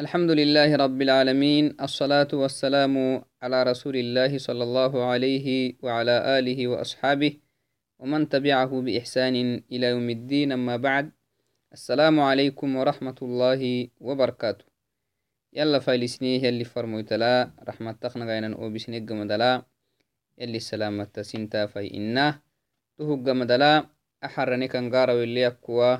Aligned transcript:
الحمد 0.00 0.30
لله 0.40 0.70
رب 0.80 0.96
العالمين 1.02 1.76
الصلاة 1.76 2.32
والسلام 2.32 2.94
على 3.42 3.58
رسول 3.62 3.96
الله 3.96 4.32
صلى 4.40 4.64
الله 4.64 4.92
عليه 5.04 5.76
وعلى 5.84 6.16
آله 6.38 6.58
وأصحابه 6.72 7.32
ومن 8.00 8.28
تبعه 8.32 8.72
بإحسان 8.80 9.36
إلى 9.72 9.86
يوم 9.92 10.08
الدين 10.10 10.52
أما 10.56 10.76
بعد 10.80 11.12
السلام 11.76 12.16
عليكم 12.20 12.68
ورحمة 12.76 13.18
الله 13.22 13.62
وبركاته 14.00 14.64
يلا 15.52 15.78
فايلسنيه 15.84 16.48
يلي 16.48 16.64
فرمويتلا 16.64 17.50
رحمة 17.68 17.92
تخنا 17.92 18.24
غينا 18.24 18.56
أوبسنيق 18.56 19.04
مدلا 19.12 19.52
يلي 20.40 20.56
السلامة 20.56 21.12
سنتا 21.20 21.66
في 21.66 21.84
إنا 21.92 22.40
تهق 22.96 23.26
مدلا 23.40 23.72
أحرني 24.24 24.68
كان 24.68 24.88
غارو 24.94 25.20
اللي 25.22 25.46
أكوا 25.46 25.96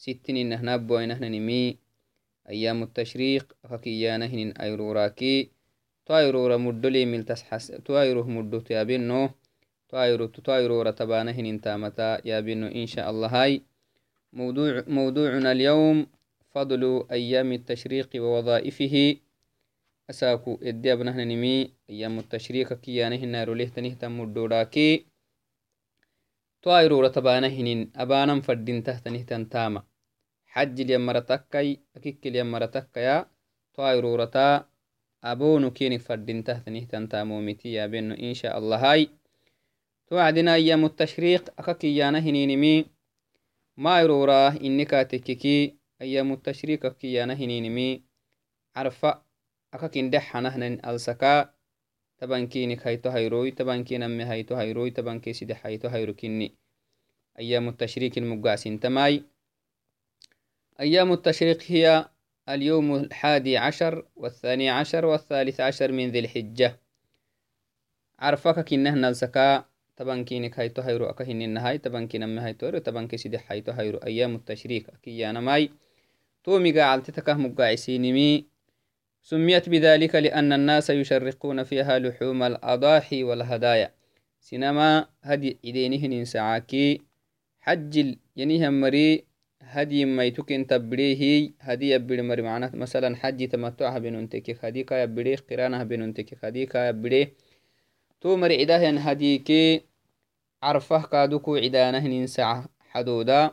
ستين 0.00 0.36
إنه 0.36 0.60
نابو 0.64 0.96
إنه 0.96 1.20
نمي 1.20 1.83
أيام 2.48 2.82
التشريق 2.82 3.56
فكيانا 3.70 4.26
هنين 4.26 4.50
أيروراكي 4.52 5.50
تايرورا 6.06 6.56
مدلي 6.56 7.06
ملتسحس 7.06 7.66
تايروه 7.66 8.28
مدو 8.28 8.60
تيابينو 8.60 9.30
تايرو 9.88 10.26
تايرورا 10.26 10.90
تبانا 10.90 11.30
هنين 11.30 11.60
تامتا 11.60 12.28
يابينو 12.28 12.66
إن 12.66 12.86
شاء 12.86 13.10
الله 13.10 13.28
هاي. 13.28 13.62
موضوع 14.32 14.84
موضوعنا 14.86 15.52
اليوم 15.52 16.06
فضل 16.54 17.06
أيام 17.10 17.52
التشريق 17.52 18.10
ووظائفه. 18.16 19.16
أساكو 20.10 20.58
إدي 20.62 20.92
أبنهن 20.92 21.28
نمي 21.28 21.70
أيام 21.90 22.18
التشريق 22.18 22.72
كيانا 22.72 23.16
هنا 23.16 23.44
روليه 23.44 23.68
تنه 23.68 23.94
تمدوراكي. 23.94 25.06
تايرورا 26.62 27.08
تبانا 27.08 27.46
هنين 27.46 27.92
أبانا 27.96 28.40
فردين 28.40 28.82
تحتنه 28.82 29.22
تنتاما. 29.22 29.82
Xajjilyan 30.54 31.02
maratakkai 31.02 31.80
akikkilyan 31.96 32.46
maratakaya 32.46 33.26
toairurata 33.74 34.70
abonu 35.22 35.70
kinik 35.70 36.02
fadintahtanihtantamomiti 36.06 37.74
yabeno 37.74 38.14
insha 38.16 38.54
allahai 38.54 39.10
توعدنا 40.10 40.54
أيام 40.54 40.84
التشريق 40.84 41.50
أككيانا 41.58 42.18
هنينمي 42.18 42.86
ما 43.76 44.00
يرورا 44.00 44.48
إنك 44.48 44.90
تككي 44.90 45.74
أيام 46.00 46.32
التشريق 46.32 46.86
أككيانا 46.86 47.34
هنينمي 47.34 48.02
عرفة 48.76 49.22
أككين 49.74 50.10
دحنا 50.10 50.56
هنن 50.56 50.86
ألسكا. 50.86 51.54
تبانكينك 52.18 52.86
هيتو 52.86 53.10
هيروي 53.10 53.50
تبانكين 53.50 54.02
أمي 54.02 54.24
هيتو 54.24 54.54
هيروي 54.54 54.90
تبانكي 54.90 55.32
سيدي 55.32 55.56
هيتو 55.62 55.88
هيروكيني 55.88 56.54
أيام 57.38 57.68
التشريق 57.68 58.12
المقاسين 58.16 58.80
تماي. 58.80 59.24
أيام 60.80 61.12
التشريق 61.12 61.62
هي 61.66 62.08
اليوم 62.48 62.94
الحادي 62.94 63.56
عشر 63.56 64.06
والثاني 64.16 64.70
عشر 64.70 65.06
والثالث 65.06 65.60
عشر 65.60 65.92
من 65.92 66.10
ذي 66.10 66.18
الحجة. 66.18 66.80
عرفك 68.18 68.68
كنه 68.68 68.94
نلسكا 68.94 69.64
طبعا 69.96 70.22
كينك 70.22 70.58
هايتو 70.58 70.82
هيرو 70.82 71.06
أكهن 71.06 71.42
النهاي 71.42 71.78
طبعا 71.78 72.04
كينا 72.04 72.46
هايتو 72.46 72.66
هيرو 72.66 72.78
طبعا 72.78 73.06
كيسيدي 73.06 73.40
هايتو 73.50 73.72
هيرو 73.72 73.98
أيام 73.98 74.34
التشريك 74.34 74.90
كيانا 75.02 75.40
ماي 75.40 75.70
تومي 76.44 76.72
قاعدتك 76.72 77.30
مقاعسينمي 77.30 78.46
سميت 79.22 79.68
بذلك 79.68 80.14
لأن 80.14 80.52
الناس 80.52 80.90
يشرقون 80.90 81.62
فيها 81.62 81.98
لحوم 81.98 82.42
الأضاحي 82.42 83.24
والهدايا. 83.24 83.94
سينما 84.40 85.08
هدي 85.22 85.58
إدينهن 85.64 86.24
سعاكي 86.24 87.00
حج 87.60 88.16
ينيهم 88.36 88.80
مري. 88.80 89.24
هدي 89.66 90.04
ما 90.04 90.24
يتوكن 90.24 90.66
تبريه 90.66 91.50
هدي 91.60 91.90
يبري 91.90 92.22
مري 92.22 92.42
معناه 92.42 92.70
مثلا 92.74 93.16
حج 93.16 93.48
تمتعها 93.48 93.98
بننتك 93.98 94.64
هدي 94.64 94.82
كا 94.82 95.02
يبري 95.02 95.34
قرانها 95.36 95.84
بننتك 95.84 96.44
هدي 96.44 96.66
كا 96.66 96.88
يبري 96.88 97.32
تو 98.20 98.36
مري 98.36 98.60
عداه 98.60 98.78
ين 98.78 98.98
هدي 98.98 99.38
كي 99.38 99.82
عرفه 100.62 101.02
كادوكو 101.02 101.56
عدانه 101.56 102.06
ننسع 102.06 102.64
حدودا 102.90 103.50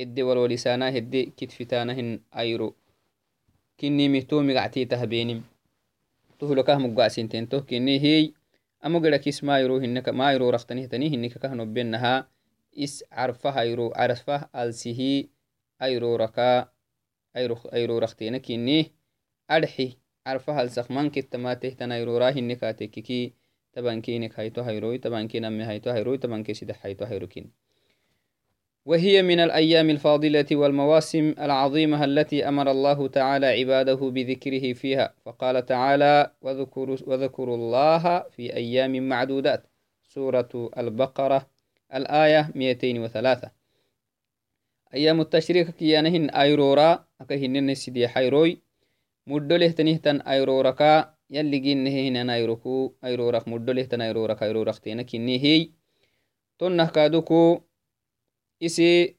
إدي 0.00 0.22
والولسانا 0.22 0.88
هدي 0.96 1.32
كتفتانهن 1.36 2.20
أيرو. 2.38 2.74
كني 3.80 4.08
مهتو 4.08 4.42
مقعتي 4.42 4.84
تهبينم 4.84 5.42
تهلكه 6.38 6.78
مقاسين 6.78 7.48
تو 7.48 7.60
كني 7.60 8.00
هي 8.00 8.32
أما 8.84 8.98
قلك 8.98 9.28
اسما 9.28 9.60
يرو 9.60 9.76
هنك 9.76 10.08
ما 10.08 10.32
يرو 10.32 10.50
رختنه 10.50 10.86
تني 10.86 11.08
هنك 11.14 11.38
كهنو 11.38 11.64
بينها. 11.66 12.34
is 12.76 13.06
carfaha 13.10 13.62
ayro 13.62 13.90
carfah 13.94 14.50
alsihi 14.52 15.30
ayroraka 15.86 16.48
ayroraktena 17.72 18.38
kini 18.46 18.78
adxi 19.48 19.86
carfa 20.24 20.52
halsak 20.58 20.90
mankitamaatehtan 20.96 21.92
ayrora 21.96 22.30
hine 22.36 22.56
katekiki 22.56 23.20
tabankinik 23.74 24.32
hayto 24.38 24.64
hayroi 24.68 24.98
tabankiname 24.98 25.64
hayto 25.70 25.92
hayroi 25.92 26.18
tabanke 26.18 26.54
sida 26.54 26.74
hayto 26.82 27.06
hayrokin 27.06 27.52
وهي 28.86 29.22
من 29.22 29.40
الأيام 29.40 29.90
الفاضلة 29.90 30.46
والمواسم 30.52 31.34
العظيمة 31.40 32.04
التي 32.04 32.48
أمر 32.48 32.70
الله 32.70 33.08
تعالى 33.08 33.46
عباده 33.46 33.94
بذكره 33.94 34.72
فيها 34.72 35.14
فقال 35.24 35.66
تعالى 35.66 36.30
وذكروا, 36.42 36.96
وذكروا 37.06 37.56
الله 37.56 38.20
في 38.20 38.56
أيام 38.56 39.08
معدودات 39.08 39.66
سورة 40.02 40.70
البقرة 40.78 41.46
الآية 41.94 42.50
203 42.54 43.63
أيام 44.94 45.20
التشريك 45.20 45.70
كيانهن 45.70 46.30
أيرورا 46.30 47.04
أكهنن 47.20 47.74
سيدي 47.74 48.08
حيروي 48.08 48.62
مدله 49.26 49.68
تنهتن 49.68 50.20
أيروركا 50.20 51.14
يلي 51.30 51.58
جنهن 51.58 52.30
أيروكو 52.30 52.94
أيرورك 53.04 53.48
مدله 53.48 53.82
تن 53.82 54.00
أيرورك 54.00 54.42
أيرورك 54.42 54.78
تينك 54.78 55.14
هي 55.14 55.70
تنه 56.58 56.86
كادوكو 56.90 57.60
إسي 58.62 59.16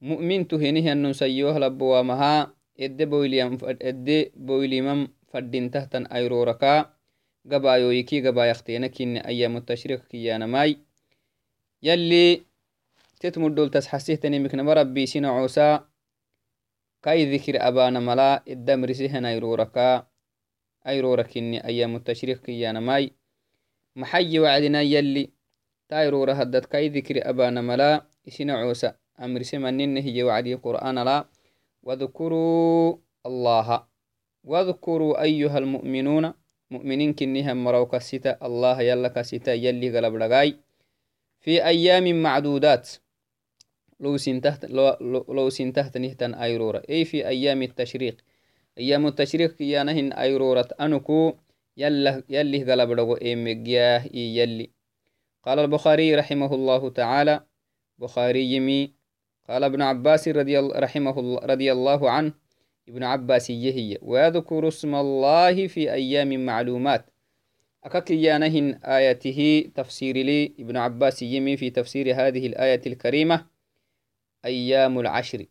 مؤمن 0.00 0.48
تهنه 0.48 0.92
أنو 0.92 1.12
سيوه 1.12 1.58
لبوا 1.58 2.02
مها 2.02 2.54
إد 2.80 3.02
بويليم 3.02 3.58
إد 3.62 4.32
بويليمم 4.36 5.08
فدين 5.28 5.70
تهتن 5.70 6.06
أيروركا 6.06 6.94
قبايو 7.50 7.90
يكي 7.90 8.26
قبايختينك 8.26 9.02
إن 9.02 9.16
أيام 9.16 9.56
التشريك 9.56 10.02
كيانا 10.10 10.46
ماي 10.46 10.78
يلي 11.82 12.51
تتمدول 13.22 13.70
تسحسيهتني 13.70 14.38
مكنما 14.38 14.74
ربي 14.74 15.06
سين 15.06 15.24
عوسا. 15.24 15.86
كاي 17.02 17.36
ذكر 17.36 17.68
أبانا 17.68 18.00
ملا 18.00 18.42
الدمرسيهن 18.48 19.24
أيروركا 19.24 20.06
أيروركني 20.86 21.64
أيام 21.64 21.96
التشريق 21.96 22.42
كيانا 22.42 22.80
ماي 22.80 23.12
محي 23.96 24.38
وعدنا 24.38 24.82
يلي 24.82 25.30
تايرورا 25.88 26.42
هدت 26.42 26.66
كاي 26.66 26.88
ذكر 26.88 27.30
أبانا 27.30 27.60
ملا 27.60 28.06
سين 28.28 28.50
عوسا. 28.50 28.94
أمرسي 29.20 29.58
منين 29.58 29.96
هي 29.96 30.22
وعدي 30.22 30.54
قرآن 30.54 30.98
لا. 30.98 31.24
واذكروا 31.82 32.96
الله. 33.26 33.86
واذكروا 34.44 35.22
أيها 35.22 35.58
المؤمنون. 35.58 36.34
مؤمنين 36.70 37.12
كنهم 37.14 37.64
مروك 37.64 37.94
الستا 37.94 38.38
الله 38.46 38.80
يلا 38.80 39.08
كستا 39.08 39.54
يلي 39.54 39.98
قلب 39.98 40.14
لغاي. 40.14 40.56
في 41.40 41.64
أيام 41.64 42.22
معدودات. 42.22 42.88
نهتن 45.96 46.34
أيرورة. 46.34 46.82
أي 46.90 47.04
في 47.04 47.28
أيام 47.28 47.62
التشريق؟ 47.62 48.16
أيام 48.78 49.06
التشريق 49.06 49.62
يانهن 49.62 50.12
أيرورة. 50.12 50.68
أنكو 50.80 51.32
يلا 51.76 52.22
يلي 52.28 52.72
قلب 52.72 52.90
لغو 52.90 53.14
إيمجياه 53.14 54.04
يلي. 54.14 54.70
قال 55.42 55.58
البخاري 55.58 56.14
رحمه 56.14 56.54
الله 56.54 56.90
تعالى 56.90 57.40
بخاري 57.98 58.52
يمي 58.52 58.92
قال 59.48 59.64
ابن 59.64 59.82
عباس 59.82 60.28
رضي 60.28 60.58
الله 60.58 60.78
رحمه 60.78 61.18
الله 61.18 61.38
رضي 61.38 61.72
الله 61.72 62.10
عنه 62.10 62.32
ابن 62.88 63.02
عباس 63.02 63.50
يهي. 63.50 63.98
ويذكر 64.02 64.68
اسم 64.68 64.94
الله 64.94 65.66
في 65.66 65.92
أيام 65.92 66.46
معلومات. 66.46 67.06
أككيانهن 67.84 68.74
آياته 68.74 69.70
تفسير 69.74 70.16
لي 70.16 70.52
ابن 70.60 70.76
عباس 70.76 71.22
يمي 71.22 71.56
في 71.56 71.70
تفسير 71.70 72.14
هذه 72.14 72.46
الآية 72.46 72.80
الكريمة. 72.86 73.51
أيام 74.44 74.98
العشر. 74.98 75.46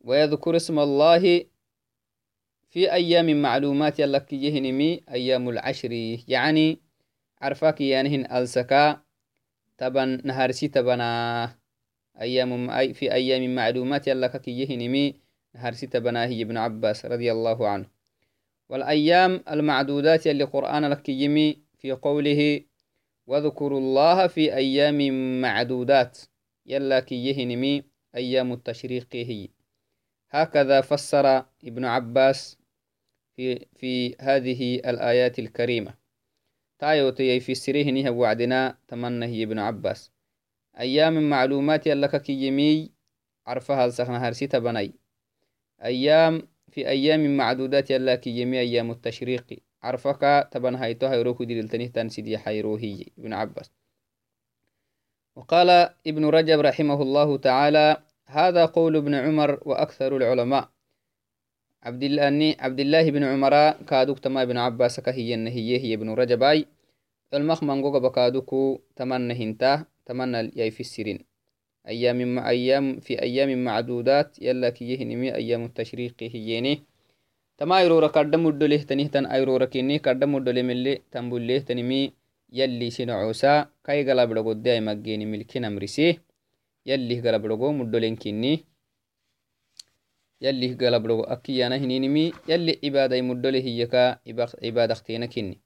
ويذكر 0.00 0.56
اسم 0.56 0.78
الله 0.78 1.44
في 2.70 2.92
أيام 2.92 3.42
معلومات 3.42 3.98
يلك 3.98 4.32
يهنمي 4.32 5.00
أيام 5.10 5.48
العشر. 5.48 5.92
يعني 6.28 6.80
عرفاك 7.42 7.80
يانهن 7.80 8.32
ألسكا 8.32 9.02
تبن 9.78 10.20
نهارسي 10.24 10.68
تبنا 10.68 11.58
أيام 12.20 12.66
في 12.92 13.12
أيام 13.12 13.54
معلومات 13.54 14.08
يلك 14.08 14.48
يهنمي 14.48 15.20
نهارسي 15.54 15.86
تبنا 15.86 16.26
هي 16.26 16.42
ابن 16.42 16.56
عباس 16.56 17.06
رضي 17.06 17.32
الله 17.32 17.68
عنه. 17.68 17.86
والأيام 18.68 19.44
المعدودات 19.50 20.26
اللي 20.26 20.44
قرآن 20.44 20.84
لك 20.84 21.08
يمي 21.08 21.62
في 21.78 21.92
قوله 21.92 22.64
واذكروا 23.26 23.80
الله 23.80 24.26
في 24.26 24.54
أيام 24.54 25.40
معدودات. 25.40 26.18
يلا 26.68 27.00
كي 27.00 27.26
يهنمي 27.26 27.82
أيام 28.14 28.52
التشريق 28.52 29.08
هي. 29.12 29.48
هكذا 30.30 30.80
فسر 30.80 31.44
ابن 31.64 31.84
عباس 31.84 32.58
في, 33.36 33.66
في 33.76 34.16
هذه 34.20 34.74
الآيات 34.74 35.38
الكريمة. 35.38 35.94
تايوتي 36.78 37.40
في 37.40 37.72
نيه 37.92 38.10
وعدنا 38.10 38.78
تمنى 38.88 39.42
ابن 39.42 39.58
عباس. 39.58 40.12
أيام 40.78 41.30
معلومات 41.30 41.86
يلك 41.86 42.22
كي 42.22 42.32
يمي 42.32 42.92
عرفها 43.46 43.86
السخنة 43.86 44.16
هرسيتا 44.16 44.58
بني 44.58 44.94
أيام 45.82 46.48
في 46.70 46.88
أيام 46.88 47.36
معدودات 47.36 47.90
يلا 47.90 48.14
كي 48.14 48.30
يمي 48.30 48.60
أيام 48.60 48.90
التشريق. 48.90 49.62
عرفك 49.82 50.48
تبن 50.52 50.74
هايتو 50.74 51.06
هيروكو 51.06 51.44
دلتني 51.44 51.88
تنسيدي 51.88 52.38
حيروهي 52.38 53.06
ابن 53.18 53.32
عباس. 53.32 53.77
وقال 55.38 55.70
ابن 56.06 56.24
رجب 56.24 56.58
رحمه 56.60 57.02
الله 57.02 57.36
تعالى 57.36 57.96
هذا 58.26 58.64
قول 58.64 58.96
ابن 58.96 59.14
عمر 59.14 59.50
وأكثر 59.62 60.16
العلماء. 60.16 60.68
عبد 61.82 62.02
الله 62.02 62.56
عبد 62.58 62.80
الله 62.80 63.10
بن 63.10 63.22
عمر 63.24 63.54
كادوك 63.86 64.18
تما 64.18 64.42
ابن 64.42 64.56
عباس 64.56 65.00
كهي 65.00 65.34
هي 65.34 65.78
هي 65.78 65.94
ابن 65.94 66.10
رجب 66.10 66.42
أي. 66.42 66.66
المخ 67.34 67.62
منغوغ 67.62 67.98
بكادوكو 67.98 68.78
تمنى 68.96 69.34
هنتا 69.34 69.84
تمنى 70.06 70.70
في 70.74 70.80
السرين. 70.80 71.18
أيام 71.88 72.34
مع 72.34 72.50
أيام 72.50 73.00
في 73.00 73.22
أيام 73.22 73.64
معدودات 73.64 74.42
يلا 74.42 74.70
كي 74.70 74.84
يهنمي 74.92 75.34
أيام 75.34 75.64
التشريق 75.64 76.14
هيني 76.22 76.82
تما 77.58 77.82
يرورا 77.82 78.08
كردم 78.08 78.46
مدله 78.46 78.82
تنيه 78.82 79.06
تن 79.06 79.26
أيرورا 79.26 79.64
كيني 79.64 79.98
كردم 79.98 80.34
مدله 80.34 80.62
ملي 80.62 81.02
تنبله 81.10 81.58
تنمي 81.58 82.17
يلي 82.52 82.90
سنعوسا 82.90 83.68
كاي 83.84 84.04
غلب 84.08 84.32
لغو 84.32 84.52
داي 84.52 84.80
مجيني 84.80 85.26
ملكي 85.26 85.58
نمرسيه 85.58 86.22
يلي 86.86 87.20
غلب 87.20 87.46
لغو 87.46 87.72
مدلين 87.72 88.16
كيني 88.16 88.64
يلي 90.40 90.74
غلب 90.80 91.06
لغو 91.06 91.22
أكيانا 91.22 91.76
هنينمي 91.76 92.32
يلي 92.48 92.78
عبادة 92.84 93.20
مدله 93.22 93.58
هيكا 93.58 94.18
عبادة 94.64 94.92
اختينا 94.92 95.26
كيني 95.26 95.60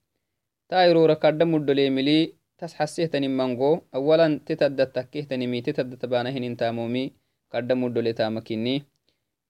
تايرورا 0.69 1.15
كردم 1.15 1.55
مدله 1.55 1.91
ملي 1.91 2.43
tasxasehtanin 2.63 3.35
mango 3.35 3.91
awalan 3.91 4.39
titadda 4.47 4.87
takkehtanimi 4.95 5.67
titadda 5.67 5.99
tabanahin 5.99 6.47
intamomi 6.47 7.11
kadda 7.51 7.75
muddole 7.75 8.15
tamakini 8.15 8.87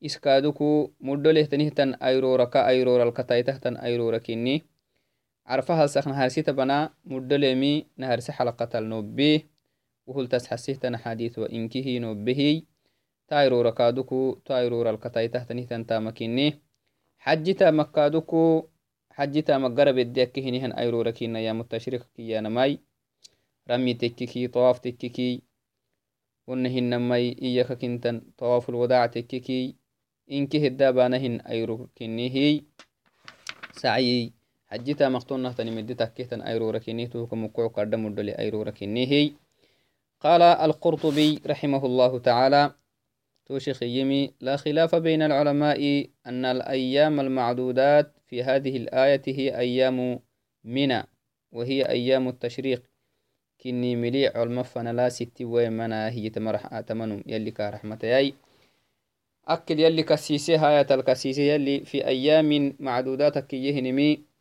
iskaaduku 0.00 0.96
muddolehtanihtan 1.08 2.00
ayroraka 2.00 2.64
ayroralkataitahtan 2.72 3.76
ayrorakini 3.76 4.64
carfahalsakna 5.48 6.14
harsita 6.14 6.52
bana 6.52 6.94
muddolemi 7.04 7.86
naharse 7.96 8.32
xalaqatal 8.32 8.84
nobbe 8.84 9.30
wuhul 10.06 10.28
tasxasehtan 10.32 10.94
xadiis 11.02 11.36
wa 11.42 11.48
inkihi 11.48 12.00
nobbehi 12.00 12.66
tayrorakaduku 13.30 14.20
tayroralkataitahtanihtan 14.44 15.84
tamakini 15.84 16.46
xajita 17.24 17.72
makkaduku 17.72 18.68
xajita 19.16 19.58
maggarabedde 19.64 20.20
akkehinihan 20.26 20.72
ayrorakina 20.80 21.38
yamutashrik 21.46 22.02
kiyanamai 22.14 22.80
rami 23.66 23.94
tekkiki 23.94 24.48
طواف 24.48 24.80
tekkiki 24.82 25.42
wonnahinamai 26.46 27.26
iyaka 27.38 27.76
kintan 27.76 28.22
الوداع 28.42 29.06
tekkiki 29.06 29.76
inki 30.26 30.58
hedda 30.60 30.92
banahin 30.92 31.42
ayro 31.44 31.88
kinihi 34.72 34.94
sacyi 34.94 35.02
حجتا 35.02 35.08
مقتون 35.08 35.54
تني 35.54 35.70
مدي 35.70 35.94
تكيتن 35.94 36.40
أيرورا 36.40 36.78
كنيه 36.78 37.06
توك 37.06 37.34
مقوع 37.34 37.68
كرد 37.68 37.94
مدلي 37.94 38.38
أيرورا 38.38 38.70
كنيه 38.70 39.32
قال 40.20 40.42
القرطبي 40.42 41.40
رحمه 41.46 41.86
الله 41.86 42.18
تعالى 42.18 42.72
توشيخ 43.46 43.82
يمي 43.82 44.34
لا 44.40 44.56
خلاف 44.56 44.94
بين 44.94 45.22
العلماء 45.22 46.08
أن 46.26 46.44
الأيام 46.44 47.20
المعدودات 47.20 48.12
في 48.26 48.42
هذه 48.42 48.76
الآية 48.76 49.22
هي 49.26 49.58
أيام 49.58 50.20
منى 50.64 51.02
وهي 51.52 51.88
أيام 51.88 52.28
التشريق. 52.28 52.82
كني 53.60 53.96
ملي 53.96 54.26
علم 54.26 54.62
فنلا 54.62 55.08
ستي 55.08 55.44
ويمنا 55.44 56.10
هي 56.10 56.30
تمرح 56.30 56.80
تمنم 56.80 57.22
يلي 57.26 57.50
كرحمتي 57.50 58.34
أكل 59.48 59.80
يلي 59.80 60.02
كسيسي 60.02 60.56
هاية 60.56 60.86
الكسيسي 60.90 61.48
يلي 61.54 61.80
في 61.84 62.06
أيام 62.06 62.74
معدودات 62.80 63.38
كيهنمي 63.38 64.31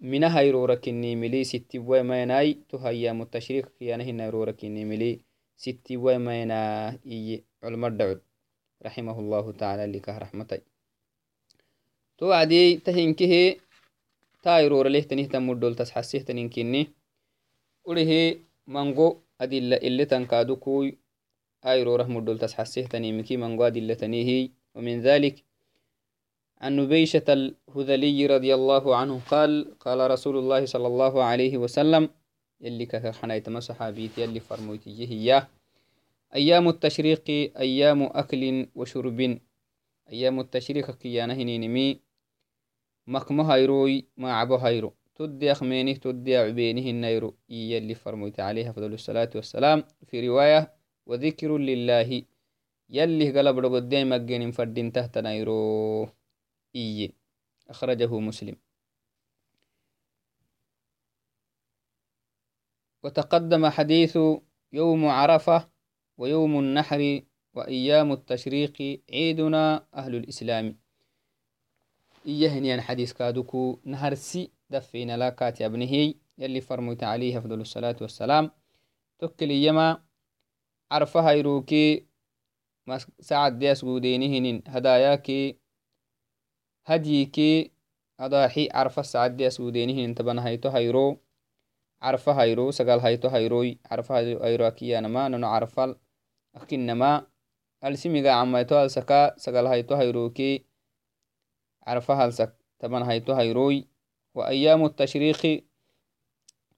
من 0.00 0.24
هيرورا 0.24 0.74
كني 0.74 1.16
ملي 1.16 1.44
ستي 1.44 1.78
ويمناي 1.78 2.58
تهيا 2.68 3.12
متشريك 3.12 3.66
كيانه 3.78 4.10
نيرورا 4.10 4.52
كني 4.52 4.84
ملي 4.84 5.20
ستي 5.56 5.96
ويمنا 5.96 6.90
إي 7.06 7.44
علم 7.62 7.84
الدعود 7.84 8.20
رحمه 8.86 9.20
الله 9.20 9.52
تعالى 9.52 9.84
اللي 9.84 10.00
كرحمتي 10.00 10.60
توعدي 12.18 12.76
تهنكه 12.76 13.56
تايرور 14.42 14.88
له 14.88 15.00
تنيه 15.00 15.28
تمدول 15.28 15.74
تسحسيه 15.74 16.20
تنينكني 16.22 17.00
urihi 17.90 18.40
mango 18.66 19.08
adilla 19.38 19.76
iletankaadukui 19.88 20.98
ayrorah 21.72 22.08
mudol 22.14 22.38
tasxasehtanimiki 22.38 23.36
mango 23.36 23.64
adillatanihi 23.64 24.50
ومن 24.74 25.00
ذلك 25.00 25.44
عن 26.60 26.76
نبيشة 26.76 27.24
الهذلي 27.28 28.26
رضي 28.26 28.54
الله 28.54 28.96
عنه 28.96 29.20
قال 29.30 29.78
قال 29.80 30.10
رسول 30.10 30.36
الله 30.38 30.64
صلى 30.64 30.86
الله 30.86 31.22
عليه 31.22 31.58
وسلم 31.58 32.08
يلي 32.60 32.86
كخنايت 32.86 33.50
صحابيت 33.50 34.18
يلي 34.18 34.40
فرموتيه 34.40 35.08
إياه 35.10 35.48
أيام 36.34 36.68
التشريق 36.68 37.24
أيام 37.56 38.02
أكل 38.02 38.66
وشرب 38.74 39.38
أيام 40.12 40.40
التشريق 40.40 40.90
كيانا 40.90 41.34
هنينمي 41.34 42.00
مكمو 43.06 43.42
هيروي 43.42 44.04
ما 44.16 44.32
عبو 44.32 44.56
هيرو 44.56 44.92
تدي 45.20 45.52
أخمينه 45.52 45.92
تدي 45.92 46.36
عبينه 46.36 46.86
النير 46.90 47.30
يلي 47.48 47.94
فرميت 47.94 48.40
عليه 48.40 48.70
أفضل 48.70 48.92
الصلاة 48.92 49.30
والسلام. 49.34 49.84
في 50.06 50.28
رواية 50.28 50.72
وذكر 51.06 51.58
لله 51.58 52.22
يلي 52.90 53.26
قلب 53.38 53.58
رقدين 53.58 54.08
مجين 54.08 54.50
فردين 54.50 54.92
تحت 54.92 55.18
نيرو. 55.18 56.08
إي. 56.76 57.12
أخرجه 57.68 58.18
مسلم. 58.20 58.56
وتقدم 63.02 63.66
حديث 63.68 64.18
يوم 64.72 65.06
عرفة 65.06 65.70
ويوم 66.18 66.58
النحر 66.58 67.22
وأيام 67.54 68.12
التشريق 68.12 69.02
عيدنا 69.10 69.86
أهل 69.94 70.14
الإسلام. 70.14 70.78
إيهن 72.26 72.80
حديث 72.80 73.12
كادوكو 73.12 73.80
نهرسي 73.84 74.50
دفين 74.70 75.14
لا 75.16 75.30
كات 75.30 75.62
ابنه 75.62 76.14
يلي 76.38 76.60
فرميت 76.60 77.04
عليه 77.04 77.38
أفضل 77.38 77.60
الصلاة 77.60 77.96
والسلام. 78.00 78.50
تكل 79.18 79.50
يما 79.50 80.04
عرفها 80.90 81.32
يروكي 81.32 82.06
سعد 83.20 83.58
ديس 83.58 83.84
قودينهن 83.84 84.62
هداياكي 84.66 85.59
سعد 89.02 89.36
ديس 89.36 89.60
قودينهن 89.60 90.14
تبن 90.14 90.38
هيتو 90.38 90.68
هيرو 90.68 91.20
عرفة 92.02 92.32
هيرو 92.32 92.70
سقال 92.70 93.00
هيتو 93.00 93.28
هيروي 93.28 93.78
عرفة 93.90 94.18
هيرو 94.18 94.66
أكيا 94.66 95.00
نما 95.00 95.28
ننو 95.28 95.46
عرفة 95.48 95.96
أكنما 96.54 97.26
السميغا 97.84 98.30
عميتو 98.30 98.84
السكا 98.84 99.38
سقال 99.38 99.66
هيتو 99.66 99.94
هيروكي 99.94 100.64
عرفة 101.86 102.14
هلسك 102.24 102.54
تبن 102.78 103.02
هيتو 103.02 103.32
هيروي 103.32 103.88
وأيام 104.34 104.84
التشريق 104.84 105.64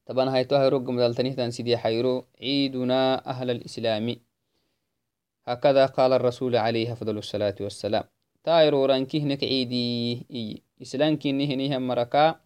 طبعا 0.06 0.30
هاي 0.30 0.44
توهي 0.44 0.68
رقم 0.68 0.96
دالتنيه 0.98 1.32
تنسيدي 1.32 1.76
حيرو 1.76 2.26
عيدنا 2.40 3.26
أهل 3.26 3.50
الإسلام. 3.50 4.16
هكذا 5.44 5.86
قال 5.86 6.12
الرسول 6.12 6.56
عليه 6.56 6.92
أفضل 6.92 7.18
الصلاة 7.18 7.54
والسلام. 7.60 8.04
نيهم 11.56 11.86
مركا 11.86 12.40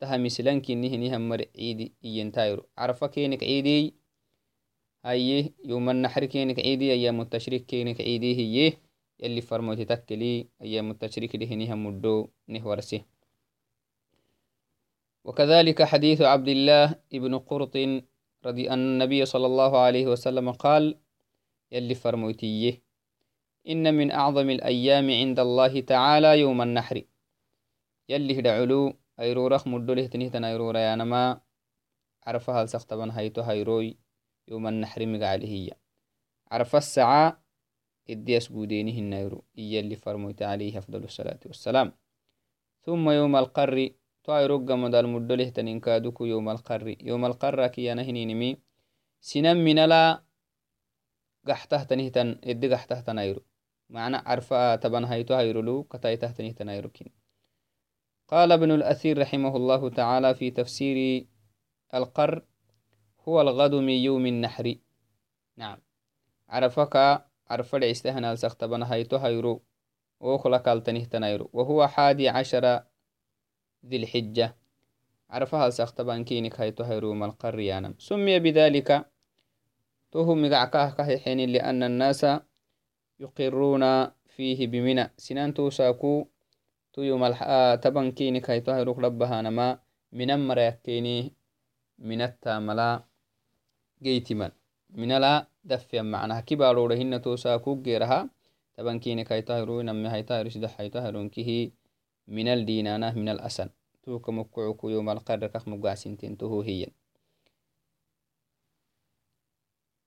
تهم 0.00 0.26
إسلام 0.26 0.60
كينيه 0.60 0.96
نيهم 0.96 1.28
مر 1.28 1.44
عيدي 1.58 1.92
إيين 2.04 2.32
تايرو 2.32 2.66
عرفة 2.78 3.06
كينك 3.06 3.42
عيدي 3.42 3.94
هاي 5.04 5.52
يوم 5.64 5.90
النحر 5.90 6.24
كينك 6.24 6.58
عيدي 6.58 6.92
أيام 6.92 7.20
التشريك 7.20 7.66
كينك 7.66 8.00
عيدي 8.00 8.36
هي 8.38 8.72
يلي 9.20 9.40
فرموتي 9.40 9.84
تكلي 9.84 10.48
أيام 10.62 10.90
التشريك 10.90 11.36
ليه 11.36 11.54
نيهم 11.54 11.86
مدو 11.86 12.28
نهورسي 12.48 13.02
وكذلك 15.24 15.82
حديث 15.82 16.22
عبد 16.22 16.48
الله 16.48 16.94
ابن 17.14 17.38
قرط 17.38 17.76
رضي 18.46 18.70
أن 18.70 18.78
النبي 18.78 19.24
صلى 19.24 19.46
الله 19.46 19.78
عليه 19.78 20.06
وسلم 20.06 20.52
قال 20.52 20.98
يلي 21.72 21.94
فرموتيه 21.94 22.89
إن 23.68 23.94
من 23.94 24.10
أعظم 24.10 24.50
الأيام 24.50 25.10
عند 25.10 25.40
الله 25.40 25.80
تعالى 25.80 26.40
يوم 26.40 26.62
النحر. 26.62 27.02
يلي 28.08 28.38
هدعلو 28.38 28.98
أيرو 29.20 29.46
رخ 29.46 29.68
مدوله 29.68 30.06
تنهتن 30.06 30.44
أيرو 30.44 30.70
ريانما 30.70 31.40
عرفها 32.26 32.62
السختبن 32.62 33.10
هيتو 33.10 33.40
هيروي 33.42 33.98
يوم 34.48 34.66
النحر 34.66 35.06
مقعلهية 35.06 35.72
عرف 36.50 36.76
الساعة 36.76 37.42
إدياس 38.10 38.48
بودينه 38.48 38.98
النيرو 38.98 39.44
إيا 39.58 39.80
اللي 39.80 39.96
فرموت 39.96 40.42
عليه 40.42 40.78
أفضل 40.78 41.04
الصلاة 41.04 41.40
والسلام. 41.46 41.92
ثم 42.82 43.10
يوم 43.10 43.36
القر 43.36 43.90
طايرق 44.24 44.70
مدى 44.70 45.00
المدله 45.00 45.48
تنينكادوك 45.48 46.20
يوم 46.20 46.48
القر. 46.48 46.96
يوم 47.00 47.24
القر 47.24 47.66
كي 47.66 47.94
نهنينمي 47.94 48.58
سنم 49.20 49.56
من 49.56 49.84
لا 49.84 50.22
قحته 51.48 51.82
تنهتن 51.82 52.40
إدي 52.44 52.74
قحتة 52.74 53.00
تنيرو 53.00 53.42
معنى 53.90 54.16
عرفا 54.16 54.76
تبن 54.76 55.04
هيتو 55.04 55.34
هيرلو 55.34 55.84
كتاي 55.84 56.16
تهتنه 56.16 56.52
تنيركين 56.52 57.12
قال 58.28 58.52
ابن 58.52 58.70
الأثير 58.70 59.18
رحمه 59.18 59.56
الله 59.56 59.90
تعالى 59.90 60.34
في 60.34 60.50
تفسير 60.50 61.26
القر 61.94 62.44
هو 63.28 63.40
الغد 63.40 63.74
من 63.74 63.92
يوم 63.92 64.26
النحر. 64.26 64.74
نعم. 65.56 65.78
عرفك 66.48 67.24
عرف 67.50 67.74
العستهنا 67.74 68.32
السختبنا 68.32 68.92
هيتو 68.92 69.16
هيرو 69.16 69.62
وخلق 70.20 70.68
التنه 70.68 71.04
تنيرو 71.04 71.50
وهو 71.52 71.86
حادي 71.86 72.28
عشر 72.28 72.80
ذي 73.86 73.96
الحجة. 73.96 74.56
عرفها 75.30 75.66
السختبان 75.66 76.24
كينك 76.24 76.60
هيتو 76.60 76.84
هيرو 76.84 77.14
ما 77.14 77.26
القر 77.26 77.58
يانم. 77.58 77.94
سمي 77.98 78.38
بذلك 78.38 79.10
تهم 80.12 80.42
مقعكاه 80.42 80.90
كهيحين 80.90 81.50
لأن 81.50 81.82
الناس 81.82 82.26
يقرون 83.20 83.84
فيه 84.34 84.66
بمنى. 84.66 85.10
سنان 85.16 85.54
توساكو 85.54 86.26
تو 86.92 87.02
يوم 87.02 87.24
الح... 87.24 87.44
تبن 87.82 88.10
كيني 88.10 88.40
كي 88.40 88.60
تهرق 88.60 88.98
ربها 88.98 89.42
نما. 89.42 89.78
من 90.12 90.48
مريكيني 90.48 91.32
من 91.98 92.20
التاملا 92.20 93.04
جيتمن 94.02 94.50
من 94.90 95.18
لا 95.18 95.46
دفيا 95.64 96.02
معناها 96.02 96.40
كبارو 96.40 96.86
رهن 96.86 97.22
توساكو 97.22 97.82
غيرها 97.86 98.30
تبن 98.74 98.98
كيني 98.98 99.24
كي 99.24 99.42
تهرو 99.42 99.82
نمي 99.82 100.08
هاي 100.08 100.22
تهرو 100.22 100.48
سدح 100.50 100.80
هاي 100.80 100.88
تهرون 100.88 101.28
كيه 101.28 101.70
من 102.28 102.48
الدينانة 102.48 103.12
من 103.14 103.28
الأسن 103.28 103.68
توك 104.02 104.30
مكعوكو 104.30 104.88
يوم 104.88 105.10
القدر 105.10 105.46
كخ 105.46 105.68
مقاسنتين 105.68 106.36
تو 106.36 106.62
هي 106.62 106.86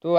تو 0.02 0.18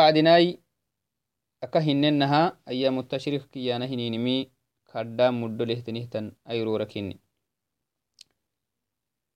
وعدناي 1.64 1.84
أكهننها 1.84 2.58
أيام 2.68 2.98
التشريق 2.98 3.46
كيانا 3.50 3.86
هنينمي 3.86 4.50
كردام 4.92 5.42
مدو 5.42 5.64
لهتنهتن 5.64 6.32
أيرورا 6.50 6.84
كيني 6.84 7.18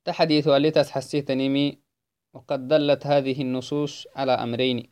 تحديث 0.05 0.47
والتس 0.47 0.91
حسيتنمي 0.91 1.79
وقد 2.35 2.69
دلت 2.69 3.07
هذه 3.07 3.43
النصوص 3.43 4.07
على 4.17 4.33
أمرين 4.33 4.91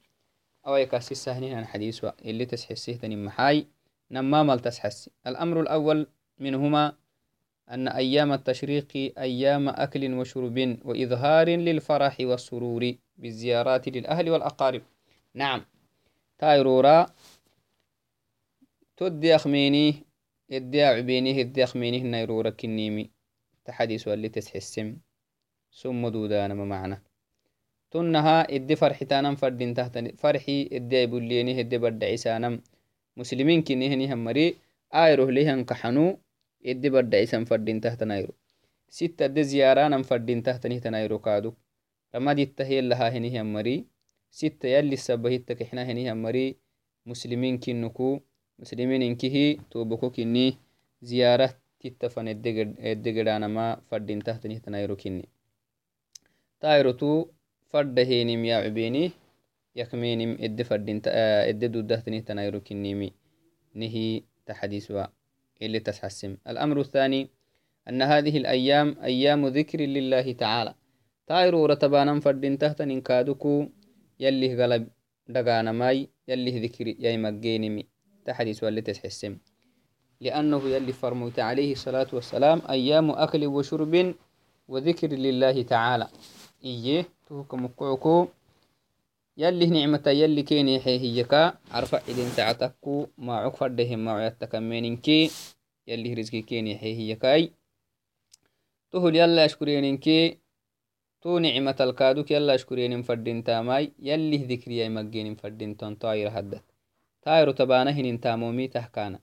أو 0.66 0.76
يكاسي 0.76 1.12
السهنين 1.12 1.54
عن 1.54 1.66
حديث 1.66 2.04
اللي 2.24 2.46
تسحسيتني 2.46 3.16
محاي 3.16 3.66
نمام 4.10 4.54
تسحسي 4.54 5.10
الأمر 5.26 5.60
الأول 5.60 6.06
منهما 6.38 6.96
أن 7.70 7.88
أيام 7.88 8.32
التشريق 8.32 9.12
أيام 9.18 9.68
أكل 9.68 10.14
وشرب 10.14 10.78
وإظهار 10.84 11.48
للفرح 11.48 12.16
والسرور 12.20 12.94
بالزيارات 13.18 13.88
للأهل 13.88 14.30
والأقارب 14.30 14.82
نعم 15.34 15.64
تايرورا 16.38 17.06
تدي 18.96 19.34
أخميني 19.36 19.94
إدي 20.52 20.82
عبيني 20.82 21.40
إدي 21.40 21.64
أخميني 21.64 22.00
نيرورا 22.00 22.50
كنيمي. 22.50 23.10
تحديث 23.64 24.08
اللي 24.08 24.28
تسحسم 24.28 24.96
ثم 25.82 26.08
دودانا 26.08 26.54
ما 26.54 26.64
معنى. 26.64 27.02
تنها 27.90 28.54
إدي 28.54 28.76
فرحتانا 28.76 29.34
فردين 29.34 29.74
تحت 29.74 29.98
فرحي 30.18 30.68
إدي 30.72 31.02
أبوليني 31.04 31.60
إدي 31.60 31.78
برد 31.78 32.04
عسانم 32.04 32.62
مسلمين 33.16 33.62
كني 33.62 33.88
هني 33.88 34.12
همري 34.12 34.56
آيروه 34.94 35.30
ستة 44.36 44.68
يلي 44.68 44.96
سبهتك 44.96 45.62
إحنا 45.62 45.82
هني 45.88 46.12
همري 46.12 46.56
مسلمين 47.06 47.58
كنكو 47.58 48.20
مسلمين 48.58 49.02
إنكه 49.02 49.56
توبكو 49.70 50.10
كني 50.10 50.56
زيارة 51.02 51.56
تتفن 51.80 52.28
الدقرانما 52.28 53.80
فردين 53.88 54.20
تحت 54.22 54.46
نهت 54.46 54.68
نيرو 54.68 54.96
كني. 54.96 55.28
تايرو 56.60 56.90
تو 56.90 57.26
فرد 57.72 57.98
هينم 57.98 58.44
يا 58.44 58.56
عبيني 58.56 59.10
يكمينم 59.76 60.36
إد 60.40 60.62
فردين 60.62 61.00
إد 61.50 61.64
دودة 61.72 62.04
نهت 62.08 62.32
نيرو 62.32 62.60
كنيمي 62.60 63.12
نهي 63.74 64.22
تحديث 64.46 64.92
اللي 65.62 65.80
تسحسم 65.80 66.36
الأمر 66.48 66.80
الثاني 66.80 67.28
أن 67.88 68.02
هذه 68.02 68.36
الأيام 68.36 68.96
أيام 69.02 69.46
ذكر 69.46 69.80
لله 69.80 70.32
تعالى. 70.32 70.74
تايرو 71.26 71.66
رتبانا 71.66 72.20
فردين 72.20 72.58
تحت 72.58 72.82
ننكادكو 72.82 73.66
يلي 74.20 74.56
غلب 74.56 74.88
دقانا 75.28 75.72
ماي 75.72 76.08
يلي 76.28 76.66
ذكري 76.66 76.96
يا 77.00 77.16
مجينمي 77.16 77.86
تحديث 78.24 78.64
واللي 78.64 78.80
تسحسم 78.80 79.38
لأنه 80.20 80.62
يلي 80.68 80.92
فرموت 80.92 81.38
عليه 81.38 81.72
الصلاة 81.72 82.06
والسلام 82.12 82.62
أيام 82.70 83.10
أكل 83.10 83.46
وشرب 83.46 84.14
وذكر 84.68 85.08
لله 85.08 85.62
تعالى. 85.62 86.08
إيه؟ 86.64 87.04
توكم 87.28 87.64
مقعكو 87.64 88.28
يلي 89.36 89.66
نعمة 89.66 90.02
يلي 90.06 90.42
كيني 90.42 90.80
هيكا 90.84 91.54
عرفا 91.70 91.98
إذن 92.08 92.36
تعتكو. 92.36 93.06
ما 93.18 93.36
عقفر 93.36 93.68
دهم 93.68 94.04
ما 94.04 94.12
عيتك 94.12 94.54
منينكي 94.54 95.30
يلي 95.88 96.14
رزقي 96.14 96.42
كيني 96.42 96.82
هيكاي 96.82 97.52
تهل 98.90 99.16
يلا 99.16 99.44
أشكرينينكي 99.44 100.38
تو 101.26 101.38
نعمة 101.38 101.76
الكادوك 101.80 102.30
يلا 102.30 102.54
أشكرين 102.54 103.02
فردين 103.02 103.44
تاماي 103.44 103.92
يلي 103.98 104.36
ذكري 104.36 104.88
مجين 104.88 105.34
فردين 105.34 105.76
تون 105.76 105.94
طاير 105.94 106.28
هدت 106.38 106.64
تايرو 107.22 107.52
تبانا 107.52 107.90
هنين 107.90 108.20
تامومي 108.20 108.68
تحكانا. 108.68 109.18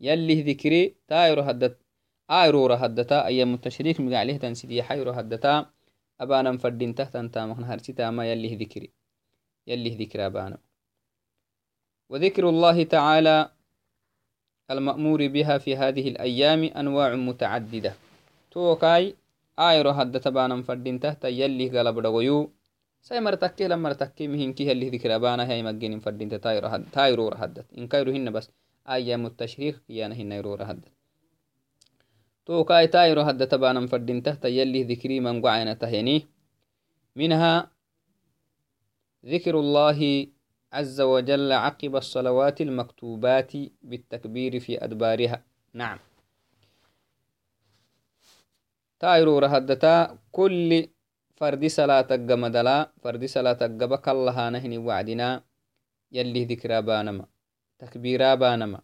يلي 0.00 0.42
ذكري 0.42 0.94
تايرو 1.08 1.42
هدت 1.42 1.78
آيرو 2.30 2.72
هدتا 2.72 3.26
أيام 3.26 3.54
التشريك 3.54 4.00
مقع 4.00 4.18
عليه 4.18 4.36
تنسيدي 4.36 4.82
حيرو 4.82 5.10
هدتا 5.10 5.66
أبانا 6.20 6.58
فردين 6.58 6.94
تحت 6.94 7.16
انتا 7.16 7.46
مخن 7.46 7.64
هرسي 7.64 7.92
تاما 7.92 8.32
يلي 8.32 8.56
ذكري. 8.56 8.90
يلي 9.66 9.90
ذكر 9.90 10.26
أبانا. 10.26 10.58
وذكر 12.10 12.48
الله 12.48 12.82
تعالى 12.82 13.50
المأمور 14.70 15.26
بها 15.26 15.58
في 15.58 15.76
هذه 15.76 16.08
الأيام 16.08 16.64
أنواع 16.64 17.14
متعددة. 17.14 17.94
توكاي 18.50 19.14
دغيو 22.00 22.52
ساي 23.00 23.20
مرتكي 23.20 23.68
لما 23.68 23.88
مرتكي 23.88 24.28
مهنكي 24.28 24.66
يلي 24.68 24.90
ذكر 24.90 25.14
أبانا 25.16 25.50
هاي 25.50 25.62
مجين 25.62 26.00
فردين 26.00 26.40
تايرو 26.40 26.68
هد 26.68 26.84
تايرو 26.92 27.28
هدت 27.28 27.66
إن 27.78 27.88
كايرو 27.88 28.12
هن 28.12 28.32
بس. 28.32 28.50
أيام 28.88 29.26
التشريق 29.26 29.82
يانا 29.88 30.14
هن 30.14 30.32
يرو 30.32 30.54
هدت 30.54 30.88
توكاي 32.46 32.86
تايرو 32.86 33.20
هدى 33.20 33.46
تبانا 33.46 33.86
فردين 33.86 34.22
تحت 34.22 34.44
يلي 34.44 34.82
ذكري 34.84 35.20
من 35.20 35.42
قعينة 35.42 35.72
تهيني. 35.72 36.26
منها 37.16 37.70
ذكر 39.26 39.60
الله 39.60 40.26
عز 40.72 41.00
وجل 41.00 41.52
عقب 41.52 41.96
الصلوات 41.96 42.60
المكتوبات 42.60 43.52
بالتكبير 43.82 44.60
في 44.60 44.84
أدبارها. 44.84 45.42
نعم. 45.72 45.98
تايرو 49.00 49.38
رهدتا 49.38 50.18
كل 50.32 50.88
فردي 51.36 51.68
صلاة 51.68 52.10
قمدلا 52.28 52.90
فردي 53.02 53.26
صلاة 53.26 53.60
قبك 53.80 54.08
الله 54.08 54.48
نهني 54.48 54.78
وعدنا 54.78 55.42
يلي 56.12 56.44
ذكرى 56.44 56.82
بانما 56.82 57.26
تكبيرا 57.78 58.34
بانما. 58.34 58.80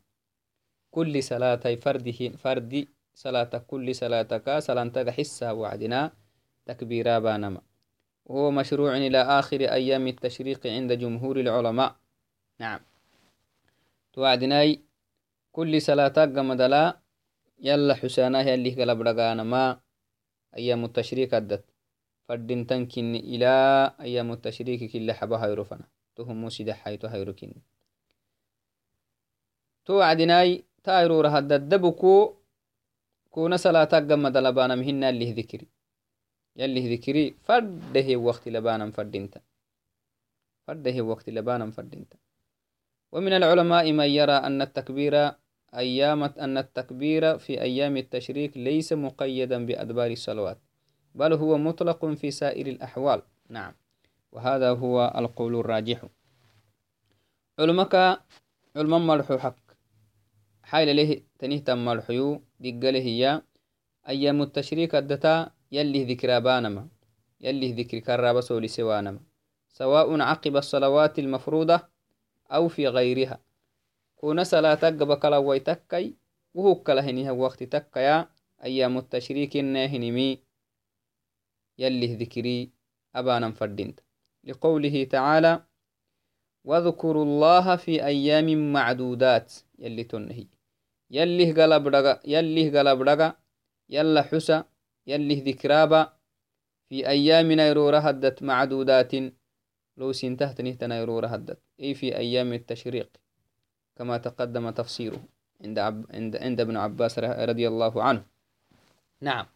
كل 0.90 1.22
صلاة 1.22 1.64
فرده 1.80 2.20
فردي 2.36 2.88
صلاة 3.14 3.52
كل 3.66 3.94
صلاتك 3.94 4.58
صلاة 4.58 5.10
حسها 5.10 5.52
وعدنا 5.52 6.12
تكبيرا 6.66 7.18
بانما. 7.18 7.60
وهو 8.24 8.50
مشروع 8.50 8.96
إلى 8.96 9.18
آخر 9.18 9.60
أيام 9.60 10.06
التشريق 10.06 10.66
عند 10.66 10.92
جمهور 10.92 11.40
العلماء. 11.40 11.96
نعم. 12.60 12.80
توعدناي 14.12 14.80
كل 15.52 15.82
صلاة 15.82 16.16
قمدلا 16.36 16.96
يلا 17.60 17.94
حسانا 17.94 18.40
يلي 18.42 18.70
قلب 18.76 19.00
رقانا 19.00 19.42
ما 19.42 19.80
أيام 20.56 20.84
التشريك 20.84 21.34
أدت. 21.34 21.64
فردين 22.28 22.66
تنكن 22.66 23.14
إلى 23.14 23.52
أيام 24.00 24.32
التشريك 24.32 24.92
كل 24.92 25.12
حبا 25.12 25.36
هيرفنا. 25.44 25.86
تهم 26.16 26.48
سيدة 26.48 26.74
حيث 26.74 27.04
هيركن. 27.04 27.52
توعدناي 29.84 30.64
تايرو 30.84 31.20
رهد 31.20 31.68
دبكو 31.68 32.34
كون 33.30 33.56
صلاة 33.56 33.92
قمد 34.08 34.36
لبانا 34.36 34.74
مهنا 34.74 35.08
اللي 35.10 35.32
ذكري. 35.32 35.66
يلي 36.56 36.94
ذكري. 36.94 37.34
فرده 37.46 38.16
وقت 38.16 38.48
لبانا 38.48 38.90
فردينتا 38.90 39.40
فرده 40.66 40.96
وقت 41.02 41.30
لبانا 41.30 41.70
فردينتا 41.70 42.16
ومن 43.12 43.32
العلماء 43.32 43.92
من 43.92 44.08
يرى 44.18 44.32
أن 44.32 44.62
التكبير 44.62 45.32
أيام 45.74 46.22
أن 46.22 46.58
التكبير 46.58 47.38
في 47.38 47.60
أيام 47.60 47.96
التشريك 47.96 48.56
ليس 48.56 48.92
مقيدا 48.92 49.66
بأدبار 49.66 50.10
الصلوات 50.10 50.58
بل 51.14 51.32
هو 51.32 51.58
مطلق 51.58 52.06
في 52.06 52.30
سائر 52.30 52.66
الأحوال. 52.66 53.22
نعم. 53.48 53.74
وهذا 54.32 54.70
هو 54.70 55.12
القول 55.16 55.54
الراجح. 55.56 56.04
علمك 57.58 57.94
علم 58.76 59.06
مرحو 59.06 59.38
حق. 59.38 59.56
حايل 60.62 60.96
له 60.96 61.20
تنيه 61.38 61.58
تم 61.58 61.84
مرحيو 61.84 62.42
دقله 62.60 62.98
هي 62.98 63.42
أيام 64.08 64.42
التشريك 64.42 64.94
الدتا 64.94 65.50
يلي 65.72 66.04
ذكر 66.04 66.40
بانما 66.40 66.88
يلي 67.40 67.72
ذكر 67.72 67.98
كرابة 67.98 68.40
سولي 68.40 68.68
سوانما 68.68 69.20
سواء 69.68 70.20
عقب 70.20 70.56
الصلوات 70.56 71.18
المفروضة 71.18 71.80
أو 72.52 72.68
في 72.68 72.88
غيرها. 72.88 73.40
كون 74.22 74.44
صلاة 74.44 74.74
قبكلا 74.74 75.36
ويتكي 75.38 76.14
وهو 76.54 76.74
كلهنها 76.74 77.30
وقت 77.32 77.62
تكيا 77.62 78.28
أيام 78.64 78.98
التشريك 78.98 79.56
الناهنمي 79.56 80.42
يلي 81.78 82.06
ذكري 82.16 82.70
أبانا 83.14 83.50
فردنت 83.52 84.00
لقوله 84.44 85.04
تعالى 85.04 85.64
واذكروا 86.64 87.24
الله 87.24 87.76
في 87.76 88.04
أيام 88.06 88.72
معدودات 88.72 89.52
يلي 89.78 90.04
تنهي 90.04 90.46
يلي 91.10 91.52
قلب 91.52 91.88
رقا 91.88 92.20
يلي 92.24 92.78
قلب 92.78 93.02
رقا 93.02 93.36
يلا 93.88 94.22
حسا 94.22 94.64
يلي 95.06 95.34
ذكرابا 95.34 96.12
في 96.88 97.08
أيام 97.08 97.52
نيرورة 97.52 97.98
هدت 97.98 98.42
معدودات 98.42 99.12
لو 99.96 100.12
سنتهت 100.12 100.60
نهت 100.60 100.84
نيرورة 100.84 101.26
هدت 101.26 101.60
أي 101.80 101.94
في 101.94 102.16
أيام 102.16 102.52
التشريق 102.52 103.21
كما 103.96 104.16
تقدم 104.16 104.70
تفسيره 104.70 105.20
عند 105.64 105.78
عب... 105.78 106.06
عند 106.10 106.36
عند 106.36 106.60
ابن 106.60 106.76
عباس 106.76 107.18
رضي 107.18 107.68
الله 107.68 108.02
عنه. 108.02 108.22
نعم. 109.20 109.46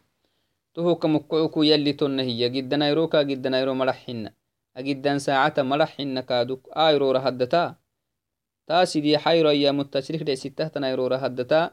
تهو 0.73 0.95
كمكعوكو 0.95 1.63
يلي 1.63 1.93
تنهي 1.93 2.49
جد 2.49 2.73
نيروكا 2.73 3.21
جد 3.21 3.47
نيرو 3.47 3.73
مرحنا 3.73 4.33
أجدان 4.77 5.19
ساعة 5.19 5.53
مرحنا 5.57 6.21
كادوك. 6.21 6.69
آيرو 6.69 7.11
رهدتا. 7.11 7.75
تاسدي 8.67 9.17
حيرو 9.17 9.49
أيام 9.49 9.79
التشريق 9.81 10.23
دي 10.23 10.35
ستة 10.35 10.79
نيرو 10.79 11.07
رهدتا. 11.07 11.71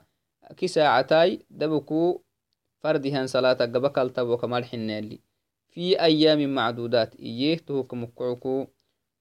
كي 0.56 0.68
ساعتاي 0.68 1.47
دبكو 1.50 2.21
فردهن 2.80 3.26
صلاة 3.26 3.52
قبكال 3.52 4.12
تبوك 4.12 4.44
مرحنا 4.44 4.99
اللي 4.99 5.21
في 5.68 6.00
أيام 6.00 6.54
معدودات. 6.54 7.16
إيه؟ 7.16 7.59
تهو 7.59 7.83
كمكعوكو 7.85 8.66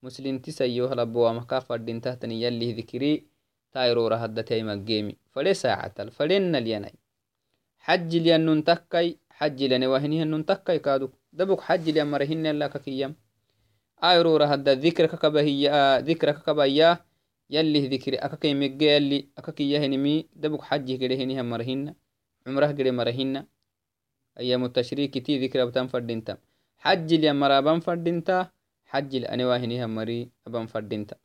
مسلم 0.03 0.39
تسيوه 0.39 0.93
لبوا 0.95 1.31
مكا 1.31 1.59
فردين 1.59 2.01
تهتني 2.01 2.41
يلي 2.41 2.73
ذكري. 2.73 3.32
تايرو 3.73 4.07
رهدتي 4.07 4.63
مجيمي 4.63 5.15
فلي 5.33 5.53
ساعة 5.53 6.09
فلين 6.09 6.55
اليناي 6.55 6.93
حج 7.85 8.11
لينن 8.15 8.63
تكاي 8.63 9.17
حج 9.37 9.63
لني 9.63 9.87
وهنهن 9.87 10.45
تكاي 10.45 10.79
كادو. 10.79 11.09
دبك 11.33 11.61
حج 11.61 11.89
لين 11.89 12.07
مرهن 12.11 12.45
لا 12.59 12.67
ككيام 12.67 13.15
آيرو 14.03 14.37
رهد 14.37 14.69
ذكرك 14.69 15.15
كبهي 15.21 15.61
ذكرك 16.09 16.37
كبهيا 16.45 16.89
يلي 17.49 17.87
ذكري 17.87 18.17
أكاكي 18.17 18.53
مجي 18.53 18.85
يلي 18.95 19.19
أكاكي 19.37 19.71
يهنمي 19.71 20.15
دبك 20.35 20.61
حج 20.61 20.87
كده 21.01 21.15
هنها 21.15 21.41
مرهن 21.41 21.95
عمره 22.47 22.71
كده 22.71 22.91
مرهن 22.91 23.45
أيام 24.39 24.65
التشريك 24.65 25.17
تي 25.25 25.33
ذكر 25.43 25.63
أبتان 25.63 25.87
فردينتا 25.87 26.37
حج 26.77 27.13
لين 27.13 27.35
مرابان 27.35 27.79
فردينتا 27.79 28.49
حج 28.85 29.15
الأنواهنها 29.15 29.85
مري 29.87 30.29
أبان 30.47 30.65
فردينتا 30.67 31.15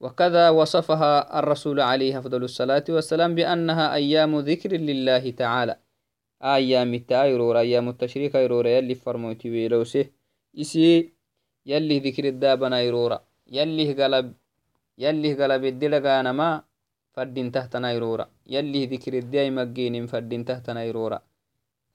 وكذا 0.00 0.50
وصفها 0.50 1.38
الرسول 1.38 1.80
عليه 1.80 2.18
أفضل 2.18 2.44
الصلاة 2.44 2.84
والسلام 2.88 3.34
بأنها 3.34 3.94
أيام 3.94 4.38
ذكر 4.38 4.72
لله 4.72 5.30
تعالى. 5.30 5.76
أيام 6.42 6.94
التايرور 6.94 7.58
أيام 7.58 7.88
التشريك 7.88 8.34
يرور 8.34 8.66
يلي 8.66 8.94
فرموتي 8.94 9.50
ويلوسه. 9.50 10.06
إسي 10.60 11.12
يلي 11.66 11.98
ذكر 11.98 12.24
الدابنا 12.24 12.80
يرورا. 12.80 13.18
يلي 13.46 13.92
قلب 13.92 14.34
يلي 14.98 15.34
قلب 15.34 15.64
الدلقانا 15.64 16.32
ما 16.32 16.62
فردين 17.14 17.52
تحتنا 17.52 17.92
يرورا. 17.92 18.28
يلي 18.46 18.86
ذكر 18.86 19.12
الداي 19.18 19.50
مجين 19.50 20.06
فردين 20.06 20.44
تحتنا 20.44 20.84
يرورا. 20.84 21.22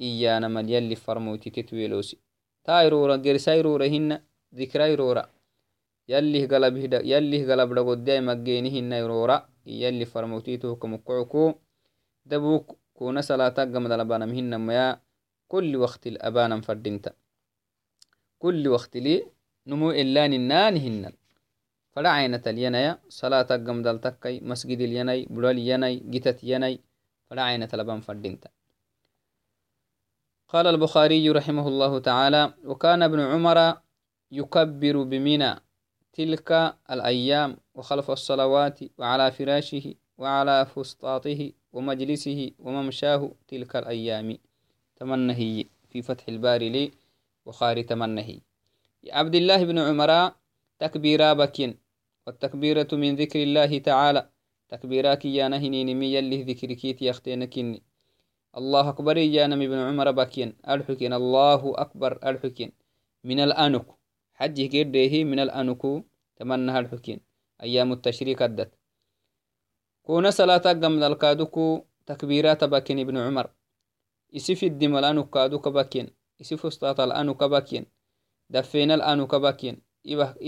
إيانا 0.02 0.48
مال 0.48 0.70
يلي 0.70 0.96
فرموتي 0.96 1.50
تتويلوسي. 1.50 2.18
تايرورا 2.64 3.16
قرسايرورا 3.16 3.86
هن 3.86 4.20
ذكرا 4.56 4.86
يرورا. 4.86 5.30
يلي 6.12 6.42
قلب 6.52 6.76
هدا 6.84 7.00
يلي 7.12 7.40
قلب 7.50 7.70
رغدي 7.78 8.16
مجيني 8.28 8.70
هنا 8.76 8.96
يرورا 9.02 9.38
يلي 9.66 10.06
فرموتيتو 10.06 10.76
كمقعكو 10.82 11.44
دبوك 12.30 12.66
كونا 12.98 13.22
صلاة 13.22 13.58
قمد 13.74 13.92
لبانا 14.00 14.26
مهنا 14.32 14.58
ميا 14.68 14.88
كل 15.52 15.76
وقت 15.76 16.08
الأبانا 16.08 16.62
فردينتا. 16.62 17.12
كل 18.40 18.68
وقت 18.68 18.94
لي 18.98 19.16
نمو 19.68 19.92
إلا 19.92 20.28
ننان 20.28 20.76
هنا. 20.78 21.12
فلا 21.94 22.10
عينة 22.10 22.44
الينايا 22.48 23.00
صلاة 23.10 23.50
قمد 23.68 23.88
التكي 23.88 24.40
مسجد 24.40 24.80
اليناي 24.88 25.20
بلال 25.30 25.58
يناي 25.60 25.96
جتت 26.14 26.44
يناي 26.44 26.80
فلا 27.28 27.42
عينة 27.42 27.70
لبان 27.74 28.00
فردينتا. 28.02 28.50
قال 30.52 30.68
البخاري 30.68 31.30
رحمه 31.30 31.68
الله 31.68 32.00
تعالى 32.00 32.54
وكان 32.66 33.04
ابن 33.04 33.20
عمر 33.20 33.58
يكبر 34.32 35.04
بمنى 35.04 35.52
تلك 36.14 36.76
الأيام 36.92 37.58
وخلف 37.76 38.12
الصلوات 38.12 38.80
وعلى 38.98 39.32
فراشه 39.32 39.94
وعلى 40.18 40.66
فسطاطه 40.66 41.52
ومجلسه 41.74 42.52
وممشاه 42.60 43.32
تلك 43.48 43.76
الأيام. 43.76 44.38
تمنهي 44.96 45.66
في 45.90 46.02
فتح 46.02 46.28
الباري 46.28 46.70
لي 46.70 46.92
وخاري 47.46 47.84
تمنهي. 47.84 48.40
عبد 49.10 49.36
الله 49.36 49.64
بن 49.64 49.80
عمر 49.80 50.32
تكبيرا 50.80 51.34
بكين 51.34 51.78
والتكبيرة 52.28 52.88
من 52.94 53.16
ذكر 53.16 53.44
الله 53.44 53.78
تعالى. 53.78 54.30
تكبيراك 54.70 55.26
يا 55.26 55.48
نهني 55.48 55.84
نمي 55.84 56.20
اللي 56.20 56.44
ذكركيت 56.44 57.02
يختينكني 57.02 57.82
الله 58.58 58.90
أكبر 58.90 59.18
يا 59.18 59.48
نمي 59.48 59.68
بن 59.68 59.78
عمر 59.78 60.12
بكين 60.12 60.54
الحكين 60.70 61.14
الله 61.14 61.74
أكبر 61.76 62.20
الحكين 62.30 62.72
من 63.24 63.40
الأنك. 63.40 64.01
حجه 64.42 64.66
كيرديه 64.74 65.24
من 65.24 65.40
الأنكو 65.40 66.04
تمنها 66.36 66.80
الحكين 66.80 67.20
أيام 67.64 67.92
التشريك 67.92 68.42
أدت. 68.42 68.72
كون 70.04 70.32
صلاة 70.32 70.58
قمد 70.58 71.04
الكادوكو 71.04 71.82
تكبيرات 72.06 72.64
باكين 72.64 73.00
ابن 73.00 73.18
عمر. 73.18 73.48
يسف 74.34 74.64
الدم 74.64 74.98
الأنو 74.98 75.24
كادوك 75.30 75.68
باكين 75.68 76.08
يسف 76.40 76.66
استاط 76.66 77.00
الأنو 77.00 77.34
كباكين 77.34 77.86
دفين 78.50 78.92
الأنو 78.92 79.28
كباكين 79.28 79.82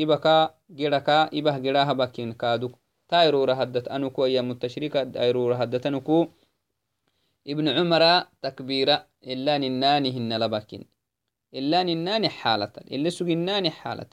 إبكا 0.01 0.55
جركا 0.69 1.17
إبه 1.37 1.57
جراها 1.57 1.93
باكين 1.93 2.33
كادوك. 2.33 2.73
تايرو 3.09 3.43
رهدت 3.43 3.87
أنوكو 3.87 4.25
أيام 4.25 4.51
التشريك 4.51 4.93
تايرو 4.93 5.49
رهدت 5.49 5.85
أنوكو 5.85 6.27
ابن 7.47 7.67
عمر 7.69 8.23
تكبيرة 8.41 9.07
إلا 9.23 9.57
نناني 9.57 10.11
هن 10.17 10.43
لباكين 10.43 10.92
إلا 11.53 11.83
نناني 11.83 12.29
حالة 12.29 12.73
اللي 12.91 13.09
سجناني 13.09 13.69
حالة. 13.69 14.09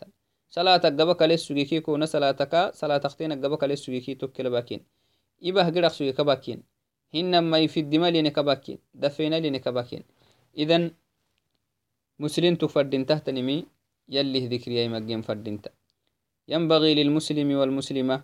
صلاة 0.51 0.77
قبك 0.77 1.23
لسجيكي 1.23 1.81
كون 1.81 2.07
صلاتك 2.07 2.71
صلاة 2.75 2.99
تختين 2.99 3.33
قبك 3.33 3.65
لسجيكي 3.65 4.15
توكل 4.15 4.51
باكين. 4.51 4.81
إبه 5.45 5.65
قرق 5.71 5.89
سجي 5.89 6.13
كباكين. 6.13 6.63
هنما 7.15 7.59
يفيد 7.59 7.95
مالي 7.95 8.23
نكباكين 8.23 8.79
دفينا 8.95 9.41
لي 9.41 9.51
نكباكين 9.51 10.03
إذن 10.59 10.91
مسلم 12.19 12.55
تفردين 12.55 13.07
تحت 13.07 13.31
نمي 13.31 13.67
يلي 14.09 14.47
ذكري 14.47 14.81
أي 14.81 14.89
مجين 14.89 15.23
فردين 15.23 15.61
ينبغي 16.49 16.95
للمسلم 16.95 17.51
والمسلمة 17.53 18.23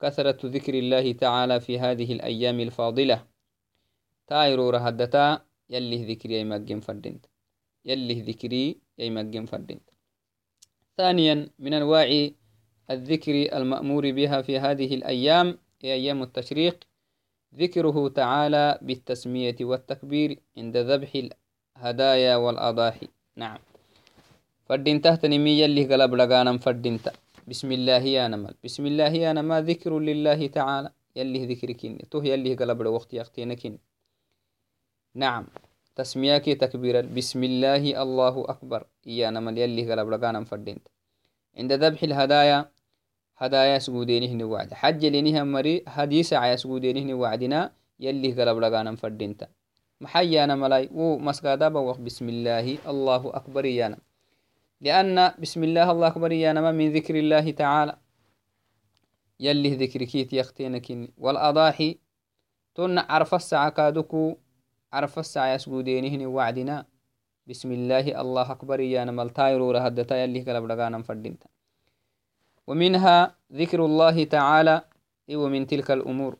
كثرة 0.00 0.40
ذكر 0.46 0.74
الله 0.74 1.12
تعالى 1.12 1.60
في 1.60 1.78
هذه 1.78 2.12
الأيام 2.12 2.60
الفاضلة. 2.60 3.26
تايرو 4.26 4.70
رهدتا 4.70 5.40
يلي 5.70 6.14
ذكري 6.14 6.36
أي 6.38 6.44
مجين 6.44 6.80
فردين 6.80 7.20
يلي 7.84 8.22
ذكري 8.22 8.76
أي 9.00 9.10
مجن 9.10 9.46
فردين. 9.46 9.80
ثانيا 10.96 11.48
من 11.58 11.74
أنواع 11.74 12.28
الذكر 12.90 13.34
المأمور 13.58 14.10
بها 14.10 14.42
في 14.42 14.58
هذه 14.58 14.94
الأيام 14.94 15.58
هي 15.82 15.92
أيام 15.92 16.22
التشريق. 16.22 16.84
ذكره 17.54 18.08
تعالى 18.08 18.78
بالتسمية 18.82 19.56
والتكبير 19.60 20.38
عند 20.56 20.76
ذبح 20.76 21.10
الهدايا 21.76 22.36
والأضاحي. 22.36 23.08
نعم. 23.36 23.58
فردين 24.66 25.00
تحت 25.00 25.26
نمي 25.26 25.60
يلي 25.60 25.84
قلب 25.94 26.14
لغانا 26.14 26.58
فردين 26.58 27.00
بسم 27.48 27.72
الله 27.72 28.02
يا 28.02 28.28
نمل. 28.28 28.54
بسم 28.64 28.86
الله 28.86 29.08
يا 29.08 29.32
نما 29.32 29.60
ذكر 29.60 29.98
لله 29.98 30.46
تعالى. 30.46 30.90
يلي 31.16 31.46
ذكركين 31.46 32.08
تو 32.10 32.22
يلي 32.22 32.54
قلب 32.54 32.86
وقت 32.86 33.14
يختينكين 33.14 33.78
نعم. 35.14 35.46
تسمياكي 35.96 36.54
تكبيرا. 36.54 37.00
بسم 37.00 37.44
الله 37.44 38.02
الله 38.02 38.44
أكبر. 38.48 38.86
إيانا 39.06 39.40
من 39.40 39.58
يلي 39.58 39.92
قلب 39.92 40.08
لقانا 40.10 40.44
فردين 40.44 40.78
عند 41.58 41.72
ذبح 41.72 42.02
الهدايا 42.02 42.70
هدايا 43.36 43.78
سجودينه 43.78 44.44
وعد. 44.44 44.74
حج 44.74 45.06
لينها 45.06 45.44
مري 45.44 45.84
هدي 45.88 46.22
ساعة 46.22 46.56
سجودينه 46.56 47.14
وعدنا 47.14 47.72
يلي 48.00 48.32
قلب 48.32 48.58
لغانا 48.58 48.96
فردينتا 48.96 49.48
محيانا 50.00 50.54
ملاي 50.56 50.88
و 50.92 51.18
مسقادا 51.18 51.68
بوق 51.68 51.98
بسم 51.98 52.28
الله 52.28 52.78
الله 52.88 53.22
أكبر 53.36 53.64
يانا 53.64 53.98
لأن 54.80 55.32
بسم 55.38 55.64
الله 55.64 55.90
الله 55.90 56.06
أكبر 56.06 56.32
يانا 56.32 56.60
ما 56.60 56.72
من 56.72 56.92
ذكر 56.92 57.14
الله 57.18 57.50
تعالى. 57.50 57.96
يلي 59.40 59.70
ذكركيت 59.74 60.32
يختينكني 60.32 61.12
والأضاحي 61.18 61.98
تن 62.74 62.98
عرف 62.98 63.34
الساعة 63.34 63.70
كادوكو 63.70 64.36
عرف 64.92 65.18
الساعة 65.18 65.54
يسجودينهن 65.54 66.26
وعدنا 66.26 66.86
بسم 67.46 67.72
الله 67.72 68.20
الله 68.20 68.50
أكبر. 68.50 68.80
يانا 68.80 69.12
ملتايرو 69.12 69.70
رهدتا 69.70 70.16
يلي 70.22 70.44
لغانا 70.46 71.02
فردينتا 71.02 71.48
ومنها 72.66 73.36
ذكر 73.52 73.84
الله 73.84 74.24
تعالى. 74.24 74.82
ومن 75.30 75.66
تلك 75.66 75.90
الأمور. 75.90 76.36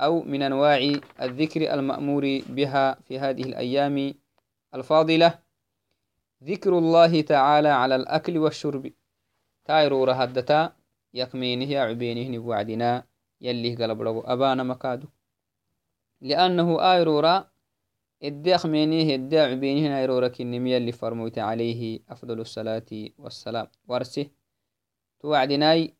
أو 0.00 0.22
من 0.22 0.42
أنواع 0.42 0.78
الذكر 1.22 1.74
المأمور 1.74 2.42
بها 2.48 2.94
في 2.94 3.18
هذه 3.18 3.42
الأيام 3.42 4.14
الفاضلة. 4.74 5.38
ذكر 6.44 6.78
الله 6.78 7.20
تعالى 7.20 7.68
على 7.68 7.96
الأكل 7.96 8.38
والشرب. 8.38 8.92
تايرو 9.64 10.04
رهدتا 10.04 10.72
يكمينه 11.14 11.78
عبينه 11.78 12.38
وعدنا 12.38 13.04
يليه 13.40 13.76
قلب 13.76 14.22
أبانا 14.26 14.62
مكادو. 14.62 15.08
لأنه 16.20 16.92
آيرورا 16.92 17.50
إدي 18.22 18.54
أخمينيه 18.54 19.14
إدي 19.14 19.38
عبينه 19.38 19.98
آيرورا 19.98 20.28
كنمي 20.28 20.76
اللي 20.76 20.92
فرموت 20.92 21.38
عليه 21.38 22.00
أفضل 22.08 22.40
الصلاة 22.40 22.86
والسلام. 23.18 23.66
ورسه 23.88 24.26
توعدناي 25.20 25.94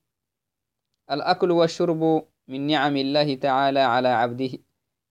الأكل 1.11 1.51
والشرب 1.51 2.25
من 2.49 2.67
نعم 2.67 2.97
الله 2.97 3.35
تعالى 3.35 3.81
على 3.81 4.09
عبده 4.09 4.51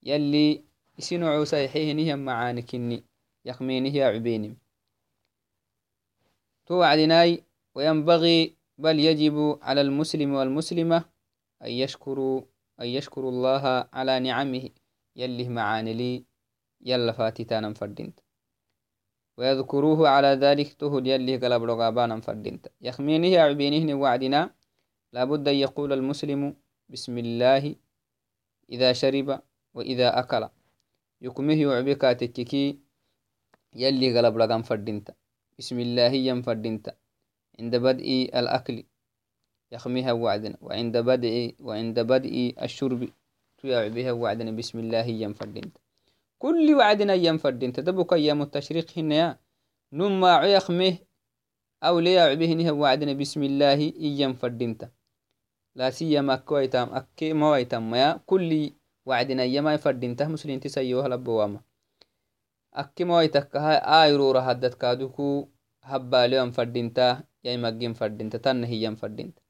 يلي 0.04 0.64
يسنعو 1.00 1.46
سيحيه 1.46 1.94
نهم 1.94 2.20
معانكني 2.26 3.04
يخمينه 3.46 3.90
يا 3.96 4.06
عبيني 4.06 4.58
توعدناي 6.66 7.44
وينبغي 7.76 8.56
بل 8.78 9.00
يجب 9.00 9.60
على 9.62 9.82
المسلم 9.82 10.34
والمسلمة 10.34 11.06
أن 11.64 11.72
يشكروا 11.72 12.42
أن 12.82 12.86
يشكروا 12.86 13.32
الله 13.32 13.90
على 13.94 14.20
نعمه 14.20 14.70
يلي 15.16 15.50
معاني 15.50 15.94
لي 15.94 16.24
يلا 16.82 17.12
فاتتانا 17.12 17.74
فردينت 17.74 18.20
ويذكروه 19.38 20.10
على 20.10 20.28
ذلك 20.28 20.74
تهد 20.74 21.08
يلي 21.08 21.38
قلب 21.38 21.64
رغابانا 21.64 22.22
فردينت 22.22 22.68
يخمينه 22.82 23.40
عبينه 23.40 23.94
وعدنا 24.02 24.56
لابد 25.14 25.48
أن 25.48 25.56
يقول 25.56 25.94
المسلم 25.94 26.56
بسم 26.90 27.18
الله 27.18 27.76
إذا 28.70 28.94
شرب 28.94 29.42
وإذا 29.74 30.20
أكل. 30.20 30.50
يكمه 31.22 31.62
يعبك 31.62 32.02
تككي 32.02 32.80
يلي 33.76 34.08
غلب 34.20 34.38
رقم 34.38 34.62
فردنت. 34.62 35.16
بسم 35.60 35.80
الله 35.80 36.12
ينفردنت 36.30 36.96
عند 37.60 37.76
بدء 37.76 38.30
الأكل 38.36 38.84
يخميها 39.72 40.12
وعدنا. 40.12 40.58
وعند 40.62 40.98
بدء 40.98 41.56
وعند 41.60 42.00
بدء 42.00 42.56
الشرب 42.62 43.10
تيعبها 43.58 44.12
وعدنا. 44.12 44.52
بسم 44.52 44.80
الله 44.80 45.06
ينفردنت 45.06 45.78
كل 46.40 46.76
وعدنا 46.76 47.14
ينفردنت 47.14 47.80
دبك 47.80 48.14
أيام 48.14 48.42
التشريق 48.42 48.88
هنا 48.98 49.40
نما 49.94 50.42
يخمه 50.42 50.98
أو 51.84 52.00
ليعبه 52.00 52.72
وعدنا 52.72 53.14
بسم 53.14 53.44
الله 53.44 53.94
ينفردنت 53.98 54.92
لا 55.76 55.90
سيما 55.90 56.36
كويتام. 56.36 56.94
أكي 56.94 57.34
مويتام 57.34 57.92
ميا 57.92 58.20
كل 58.26 58.72
وعدنا 59.06 59.44
يما 59.44 59.74
يفردينته 59.74 60.28
مسلين 60.28 60.60
تسيوها 60.60 61.08
لبواما 61.08 61.62
أكي 62.74 63.04
مويتك 63.04 63.56
هاي 63.56 63.78
آيرو 63.78 64.32
رهدت 64.32 64.74
كادوكو. 64.74 65.48
هباليوم 65.84 66.52
فردينته 66.52 67.20
يا 67.44 67.58
مجين 67.58 67.94
فردينته 67.94 68.38
تنهي 68.38 68.96
فردينته 68.96 69.42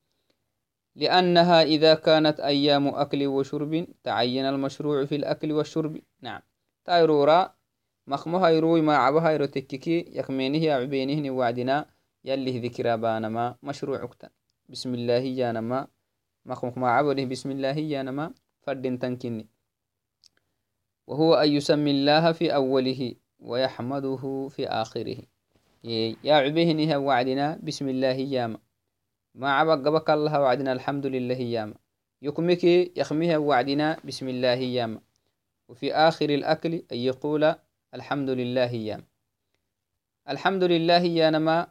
لأنها 0.96 1.62
إذا 1.64 1.94
كانت 1.94 2.40
أيام 2.40 2.88
أكل 2.88 3.28
وشرب 3.28 3.88
تعين 4.04 4.46
المشروع 4.46 5.06
في 5.06 5.16
الأكل 5.16 5.52
والشرب. 5.52 6.02
نعم. 6.22 6.42
تايرورا 6.88 7.54
مخمها 8.08 8.50
يروي 8.50 8.82
ما 8.82 8.96
عبها 8.96 9.32
يرو 9.32 9.46
تككي 9.46 10.06
يكمينه 10.16 10.74
عبينه 10.74 11.32
وعدنا 11.32 11.86
يلي 12.24 12.60
ذكرى 12.60 12.98
بانما 12.98 13.56
مشروع 13.64 14.04
اكتن 14.04 14.30
بسم 14.70 14.94
الله 14.94 15.36
جانما 15.36 15.88
مخمك 16.46 16.78
ما 16.78 16.90
عبده 16.92 17.24
بسم 17.24 17.52
الله 17.52 17.78
يا 17.78 18.04
نما 18.04 18.34
فرد 18.64 19.00
تنكني. 19.00 19.48
وهو 21.08 21.36
أن 21.36 21.50
يسمي 21.52 21.92
الله 21.92 22.32
في 22.32 22.56
أوله 22.56 23.16
ويحمده 23.40 24.48
في 24.48 24.68
آخره. 24.68 25.18
يا 25.84 26.50
نها 26.74 26.98
وعدنا 26.98 27.60
بسم 27.64 27.90
الله 27.90 28.18
ياما 28.36 28.60
ما 29.36 29.52
عبق 29.54 29.88
قبك 29.88 30.10
الله 30.10 30.42
وعدنا 30.42 30.72
الحمد 30.74 31.06
لله 31.06 31.36
ياما 31.36 31.76
يكمك 32.22 32.64
يخميها 32.98 33.38
وعدنا 33.38 33.98
بسم 34.04 34.28
الله 34.30 34.60
ياما 34.76 35.00
وفي 35.70 35.94
آخر 35.94 36.30
الأكل 36.30 36.74
أن 36.92 36.98
يقول 36.98 37.56
الحمد 37.94 38.30
لله 38.30 38.72
ياما 38.72 39.04
الحمد 40.30 40.64
لله 40.64 41.04
يا 41.20 41.30
نما 41.30 41.68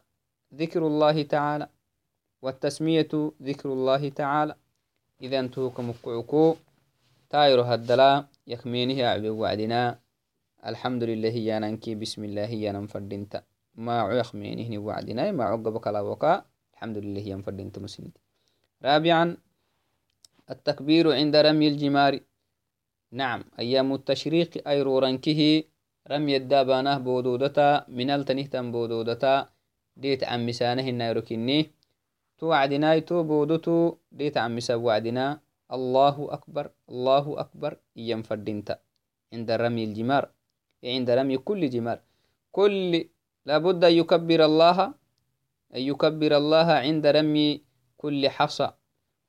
ذكر 0.54 0.87
الله 0.87 1.22
تعالى 1.22 1.68
والتسمية 2.42 3.12
ذكر 3.42 3.68
الله 3.72 4.09
تعالى. 4.09 4.54
إذا 5.22 5.46
توك 5.46 5.80
مقعكو 5.80 6.56
تايرو 7.30 7.62
هدلا 7.62 8.24
يكمينه 8.46 9.04
أعبي 9.04 9.30
وعدنا. 9.30 9.98
الحمد 10.66 11.02
لله 11.04 11.35
يا 11.48 11.59
ننكي 11.59 11.94
بسم 11.94 12.24
الله 12.24 12.50
يا 12.64 12.72
ننفردنت 12.72 13.44
ما 13.74 13.96
يخمينه 14.20 14.78
وعدنا 14.78 15.32
ما 15.32 15.44
عقبك 15.44 15.87
وكا 15.87 16.44
الحمد 16.74 16.98
لله 16.98 17.20
يا 17.20 17.37
نفردنت 17.37 17.78
مسنت 17.78 18.16
رابعا 18.82 19.37
التكبير 20.50 21.12
عند 21.12 21.37
رمي 21.37 21.68
الجمار. 21.68 22.20
نعم 23.12 23.45
أيام 23.59 23.95
التشريق 23.95 24.69
أيرو 24.69 24.99
رنكه 24.99 25.62
رمي 26.11 26.37
الدابانه 26.37 26.99
بودودتا 26.99 27.85
من 27.88 28.11
التنهتم 28.11 28.73
بودودتا 28.73 29.49
ديت 29.97 30.25
عن 30.25 30.47
مسانه 30.47 30.88
النيروكيني 30.88 31.71
تو 32.38 33.23
بودتو 33.23 33.95
ديت 34.12 34.37
عمسا 34.37 34.75
وعدنا. 34.75 35.40
الله 35.66 36.16
أكبر 36.33 36.71
الله 36.90 37.40
أكبر 37.40 37.77
إيام 37.97 38.23
فردينتا. 38.23 38.79
عند 39.33 39.51
رمي 39.51 39.85
الجمار 39.85 40.31
عند 40.85 41.11
رمي 41.11 41.37
كل 41.38 41.71
جمار. 41.71 41.99
كل 42.53 43.09
لابد 43.47 43.85
أن 43.85 43.92
يكبر 43.92 44.45
الله 44.45 44.79
أن 45.75 45.83
يكبر 45.90 46.37
الله 46.37 46.69
عند 46.87 47.07
رمي 47.07 47.62
كل 47.97 48.29
حصى 48.29 48.69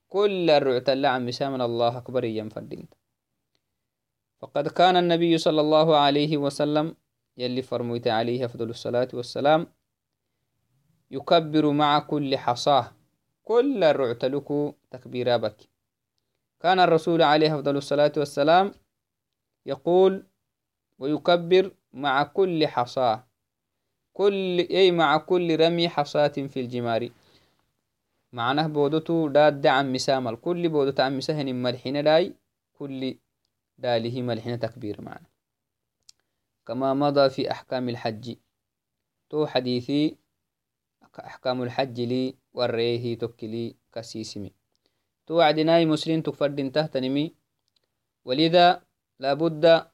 كل 0.07 0.49
الرعت 0.49 0.89
عم 0.89 1.25
من 1.25 1.61
الله 1.61 1.97
أكبر 1.97 2.23
إيام 2.23 2.49
فردينتا. 2.49 2.97
فقد 4.39 4.67
كان 4.67 4.97
النبي 4.97 5.37
صلى 5.37 5.61
الله 5.61 5.97
عليه 5.97 6.37
وسلم 6.37 6.95
يلي 7.37 7.61
فرميت 7.61 8.07
عليه 8.07 8.45
أفضل 8.45 8.69
الصلاة 8.69 9.07
والسلام 9.13 9.67
يكبر 11.11 11.71
مع 11.71 11.99
كل 11.99 12.37
حصاة. 12.37 12.91
كل 13.43 13.83
الرعتلك 13.83 14.75
تكبيرا 14.91 15.37
بك 15.37 15.57
كان 16.59 16.79
الرسول 16.79 17.21
عليه 17.21 17.55
أفضل 17.55 17.77
الصلاة 17.77 18.11
والسلام 18.17 18.71
يقول 19.65 20.25
ويكبر 20.99 21.71
مع 21.93 22.23
كل 22.23 22.67
حصاة. 22.67 23.27
كل 24.13 24.59
أي 24.59 24.91
مع 24.91 25.17
كل 25.17 25.59
رمي 25.59 25.89
حصاة 25.89 26.27
في 26.27 26.59
الجمار. 26.59 27.09
معناه 28.33 28.67
بودتو 28.67 29.27
داد 29.27 29.61
دعم 29.61 29.93
مسامل 29.93 30.35
كل 30.35 30.69
بودت 30.69 30.99
عم 30.99 31.17
مسهن 31.17 31.55
ملحين 31.55 32.03
داي. 32.03 32.33
كل 32.73 33.17
داله 33.77 34.21
ملحين 34.21 34.59
تكبير 34.59 35.01
معنا. 35.01 35.29
كما 36.65 36.93
مضى 36.93 37.29
في 37.29 37.51
أحكام 37.51 37.89
الحج. 37.89 38.35
تو 39.29 39.45
حديثي 39.45 40.17
أحكام 41.19 41.63
الحج 41.63 42.01
لي 42.01 42.35
وريه 42.53 43.17
تكلي 43.17 43.75
كسيسمي. 43.93 44.53
توعدناي 45.27 45.85
مسلم 45.85 46.21
تكفردين 46.21 46.71
تهتنمي. 46.71 47.35
ولذا 48.25 48.83
لابد 49.19 49.87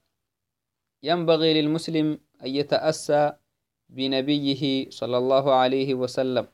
ينبغي 1.03 1.61
للمسلم 1.61 2.19
أن 2.43 2.47
يتأسى 2.47 3.33
بنبيه 3.89 4.89
صلى 4.89 5.17
الله 5.17 5.53
عليه 5.53 5.93
وسلم 5.93 6.47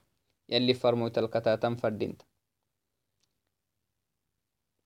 يلي 0.49 0.73
فرموت 0.73 1.17
الكتاتم 1.17 1.75
فردينت 1.75 2.21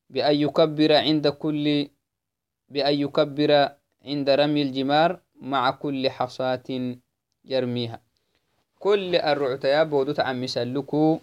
بأن 0.10 0.36
يكبر 0.36 0.94
عند 0.94 1.28
كل 1.28 1.90
بأن 2.70 2.94
يكبر 2.94 3.52
عند 4.06 4.30
رمي 4.30 4.62
الجمار 4.62 5.20
مع 5.42 5.72
كل 5.72 6.10
حصاة 6.10 6.98
يرميها. 7.46 8.02
كل 8.80 9.16
الرعتيا 9.16 9.84
بودو 9.84 10.12
تعمسلكو 10.12 11.20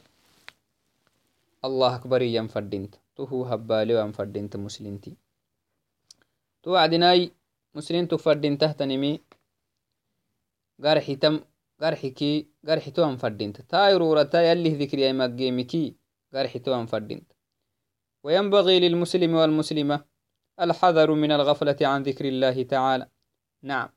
الله 1.64 1.94
أكبر 1.96 2.22
يم 2.22 2.48
فردينت 2.48 2.94
تهو 3.16 3.44
هبالي 3.44 3.94
وان 3.94 4.12
فردينت 4.12 4.56
مسلمتي 4.56 5.16
تو 6.62 6.76
عدناي 6.76 7.32
مسلم 7.74 8.06
تفردين 8.06 8.58
تهتنمي. 8.58 9.20
قرحي 10.84 11.16
تم 11.16 11.40
قرحي 11.80 12.10
كي 12.10 12.46
قرحي 12.68 12.90
تو 12.90 13.16
فردينت 13.16 13.60
تايرورتا 13.60 14.42
يلي 14.42 14.70
ذكري 14.80 15.12
مجيمكي 15.12 15.94
قرحي 16.34 16.58
تو 16.58 16.86
فردينت 16.86 17.32
وينبغي 18.24 18.80
للمسلم 18.80 19.34
والمسلمة 19.34 20.04
الحذر 20.60 21.10
من 21.12 21.32
الغفلة 21.32 21.76
عن 21.82 22.02
ذكر 22.02 22.24
الله 22.24 22.62
تعالى. 22.62 23.06
نعم. 23.62 23.88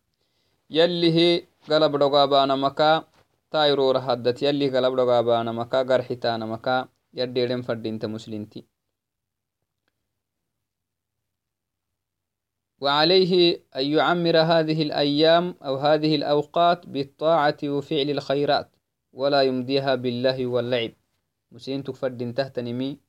يلي 0.70 1.12
هي 1.12 1.48
قلب 1.70 1.96
رقابانا 1.96 2.56
مكا 2.56 3.04
تايرور 3.52 3.98
هدت 3.98 4.44
يلي 4.44 4.78
قلب 4.78 4.94
رقابانا 4.94 5.52
مكا 5.52 5.84
قرحي 5.84 6.16
تانا 6.16 6.46
مكا 6.46 6.88
يديرن 7.14 7.62
فردينت 7.62 8.06
مسلمتي 8.06 8.66
وعليه 12.82 13.64
أن 13.76 13.86
يعمر 13.86 14.38
هذه 14.38 14.82
الأيام 14.82 15.56
أو 15.64 15.76
هذه 15.76 16.16
الأوقات 16.16 16.88
بالطاعة 16.88 17.58
وفعل 17.64 18.10
الخيرات 18.10 18.70
ولا 19.14 19.42
يمضيها 19.42 19.96
بالله 19.96 20.48
واللعب. 20.48 20.92
مسلم 21.52 21.82
تكفر 21.82 22.32
تحت 22.32 22.60
نمي 22.60 23.00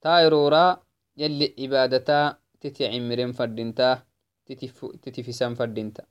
تايرورا 0.00 0.82
يلي 1.16 1.54
عبادتا 1.58 2.36
تتعمرين 2.60 3.32
فردنتا 3.32 4.02
تتفسان 5.02 5.54
فردنتا 5.54 6.04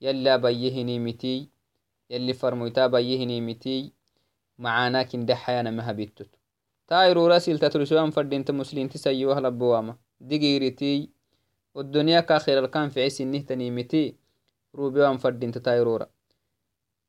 يلا 0.00 0.36
بيهني 0.36 0.98
متي 0.98 1.48
يلي 2.10 2.32
فرمويتا 2.32 2.86
بيهني 2.86 3.40
متي 3.40 3.92
معانا 4.58 5.02
كن 5.02 5.26
دحيانا 5.26 5.70
مهبتت 5.70 6.30
تايرورا 6.86 7.38
سيلتا 7.38 7.68
ترسوان 7.68 8.10
فردنتا 8.10 8.52
مسلم 8.52 8.88
تسيوها 8.88 9.40
لبواما 9.40 9.96
دقيرتي 10.20 11.10
والدنيا 11.74 12.20
كاخر 12.20 12.58
الكان 12.58 12.88
في 12.88 13.00
عيس 13.02 13.20
النه 13.20 13.38
تنيمتي 13.38 14.16
روبي 14.74 15.00
وانفردين 15.00 15.52
تتايرورا 15.52 16.06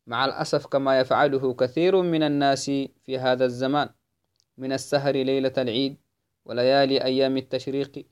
مع 0.07 0.25
الأسف 0.25 0.65
كما 0.65 0.99
يفعله 0.99 1.53
كثير 1.53 2.01
من 2.01 2.23
الناس 2.23 2.65
في 3.05 3.17
هذا 3.19 3.45
الزمان 3.45 3.89
من 4.57 4.73
السهر 4.73 5.13
ليلة 5.15 5.53
العيد 5.57 5.97
وليالي 6.45 7.03
أيام 7.03 7.37
التشريق 7.37 8.05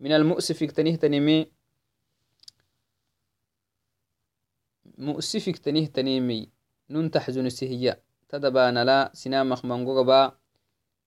من 0.00 0.12
المؤسف 0.12 0.64
تنيه 0.64 0.96
تنمي 0.96 1.46
مؤسفك 4.98 5.58
تنيه 5.58 5.86
تنيمي 5.86 6.48
نون 6.90 7.10
تحزن 7.10 7.46
السهية 7.46 8.02
تدبان 8.28 8.78
لا 8.78 9.10
سنامخ 9.14 9.64
منقوغبا 9.64 10.38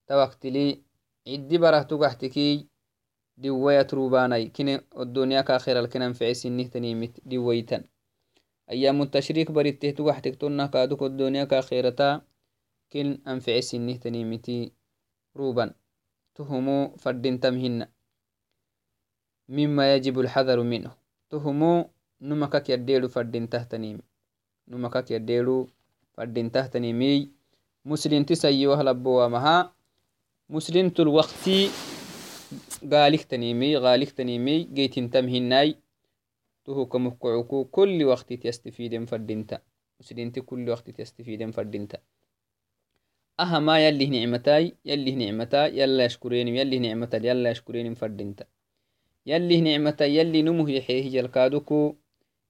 توقتلي 0.08 0.82
عدي 1.28 1.58
بره 1.58 1.82
تقحتكي 1.82 2.72
dhiwaya 3.42 3.84
turubanai 3.90 4.54
kine 4.54 4.86
odoniya 4.94 5.44
kakhiral 5.44 5.90
kinan 5.90 6.14
fecesinnihtanimit 6.14 7.18
dhiwaytan 7.26 7.90
ayamu 8.70 9.10
tashrik 9.10 9.50
baritteh 9.50 9.98
tugaxtektonna 9.98 10.70
kaduk 10.70 11.02
odoniya 11.02 11.50
kakhirata 11.50 12.22
kin 12.92 13.18
an 13.26 13.42
fecesinnihtanimiti 13.42 14.74
ruban 19.50 19.70
tuhumu 19.70 19.82
fadintam 19.82 19.82
hina 19.82 19.82
mima 19.82 19.86
yajibu 19.86 20.22
alxadaru 20.22 20.64
minhu 20.64 20.92
tuhumu 21.30 21.86
numakak 22.22 22.70
yadeedu 22.70 23.10
fadintahtanimi 23.10 24.02
numakak 24.68 25.10
yadeedu 25.10 25.70
fadintahtanimiy 26.16 27.28
muslinti 27.86 28.36
sayiwahlabowamaha 28.36 29.72
muslintul 30.50 31.08
waqti 31.08 31.70
قالك 32.92 33.24
تنيمي 33.24 33.78
غالك 33.78 34.12
تنيمي 34.12 34.64
جيتين 34.64 35.10
تم 35.10 35.28
هناي 35.28 35.76
تهو 36.66 36.86
كمكعكو 36.86 37.66
كل 37.66 38.04
وقت 38.04 38.34
تستفيد 38.34 39.06
فردينتا 39.06 39.60
مسلينتي 40.00 40.42
كل 40.42 40.70
وقت 40.70 40.90
تستفيد 40.90 41.50
فردينتا 41.52 41.98
أهما 43.40 43.88
يلي 43.88 44.06
نعمتاي 44.06 44.76
يلي 44.86 45.16
نعمتا 45.16 45.68
يلا 45.68 46.06
يشكريني 46.06 46.60
يلي 46.60 46.80
نعمتا 46.80 47.18
يلا 47.18 47.50
يشكريني 47.50 47.96
فردينتا 47.96 48.46
يلي 49.26 49.62
نعمتا 49.62 50.06
يلي 50.06 50.42
نمه 50.42 50.72
يحيه 50.72 51.10
جلكادوكو 51.10 51.96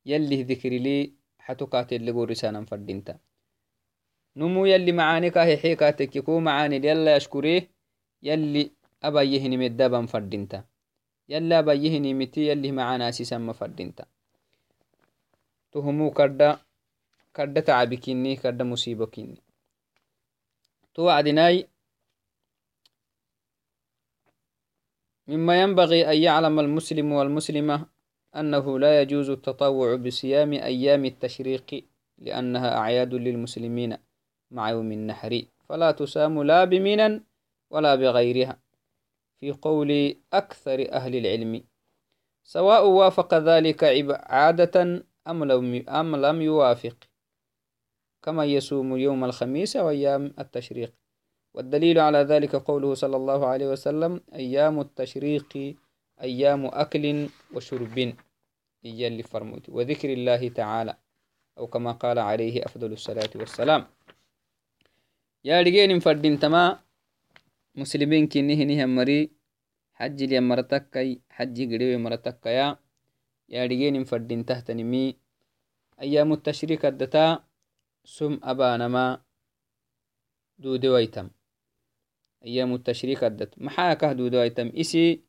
يلي 0.06 0.44
ذكر 0.44 0.70
لي 0.70 1.12
حتوكات 1.40 1.94
اللي 1.94 2.12
قرسانا 2.12 2.66
فردينتا 2.66 3.18
نمو 4.36 4.66
يلي 4.66 4.92
معاني 4.92 5.30
كاهي 5.30 5.58
حيكاتك 5.58 6.16
يكو 6.16 6.40
معاني 6.40 6.76
يلا 6.76 7.16
يشكريه 7.16 7.70
يلي 8.24 8.72
abayyehinimeddaban 9.02 10.06
fadinta 10.08 10.64
yala 11.28 11.58
abayyehinimiti 11.66 12.48
yalih 12.50 12.72
macanaasisanma 12.78 13.54
fadinta 13.58 14.06
tuhumuu 15.74 16.12
kadda 16.14 16.62
kadda 17.34 17.62
tacabi 17.62 17.98
kini 17.98 18.38
kadda 18.38 18.64
musibo 18.66 19.08
kini 19.08 19.42
تو 20.94 21.08
وعدناي 21.08 21.71
مما 25.32 25.62
ينبغي 25.62 26.12
أن 26.12 26.18
يعلم 26.18 26.60
المسلم 26.60 27.12
والمسلمة 27.12 27.86
أنه 28.36 28.80
لا 28.80 29.02
يجوز 29.02 29.30
التطوع 29.30 29.96
بصيام 29.96 30.54
أيام 30.54 31.06
التشريق 31.06 31.86
لأنها 32.18 32.78
أعياد 32.78 33.14
للمسلمين 33.14 33.98
مع 34.52 34.70
يوم 34.70 34.92
النحر 34.92 35.42
فلا 35.70 35.92
تسام 35.92 36.44
لا 36.44 36.64
بمنا 36.64 37.24
ولا 37.70 37.96
بغيرها. 37.96 38.60
في 39.40 39.52
قول 39.52 40.16
أكثر 40.34 40.92
أهل 40.92 41.16
العلم 41.16 41.64
سواء 42.44 42.88
وافق 42.88 43.34
ذلك 43.34 43.84
عادة 44.12 45.06
أم 45.28 45.44
لم, 45.44 45.90
أم 45.90 46.16
لم 46.16 46.42
يوافق 46.42 46.98
كما 48.22 48.46
يصوم 48.46 48.98
يوم 48.98 49.24
الخميس 49.24 49.76
وأيام 49.76 50.34
التشريق. 50.40 51.01
والدليل 51.54 52.00
على 52.00 52.18
ذلك 52.18 52.56
قوله 52.56 52.94
صلى 52.94 53.16
الله 53.16 53.46
عليه 53.46 53.68
وسلم 53.68 54.22
أيام 54.34 54.80
التشريق 54.80 55.76
أيام 56.22 56.66
أكل 56.66 57.06
وشرب. 57.54 57.98
يجل 58.84 59.24
فرموت 59.24 59.70
وذكر 59.70 60.10
الله 60.14 60.50
تعالى 60.50 60.94
أو 61.58 61.68
كما 61.68 61.92
قال 61.92 62.20
عليه 62.20 62.66
أفضل 62.66 62.92
الصلاة 62.94 63.30
والسلام. 63.36 63.86
يا 65.46 65.62
رجال 65.62 66.02
فردين 66.02 66.40
تما 66.40 66.80
مسلمين 67.76 68.28
كنه 68.28 68.86
مري 68.86 69.32
حج 69.94 70.24
لي 70.24 70.40
مرتكي 70.40 71.22
حج 71.30 71.58
قريب 71.74 72.00
مرتكيا 72.00 72.78
يا 73.50 73.62
رجين 73.66 74.04
فردين 74.04 74.46
تحتنمي 74.46 75.06
أيام 76.02 76.34
التشريك 76.34 76.86
الدتا 76.86 77.44
سم 78.06 78.40
أبانما 78.44 79.22
دود 80.60 80.86
ويتم 80.86 81.30
أيام 82.46 82.74
التشريك 82.74 83.24
الدت 83.24 83.62
محاكه 83.62 84.14
دود 84.14 84.36
ويتم 84.36 84.68
إسي 84.68 85.22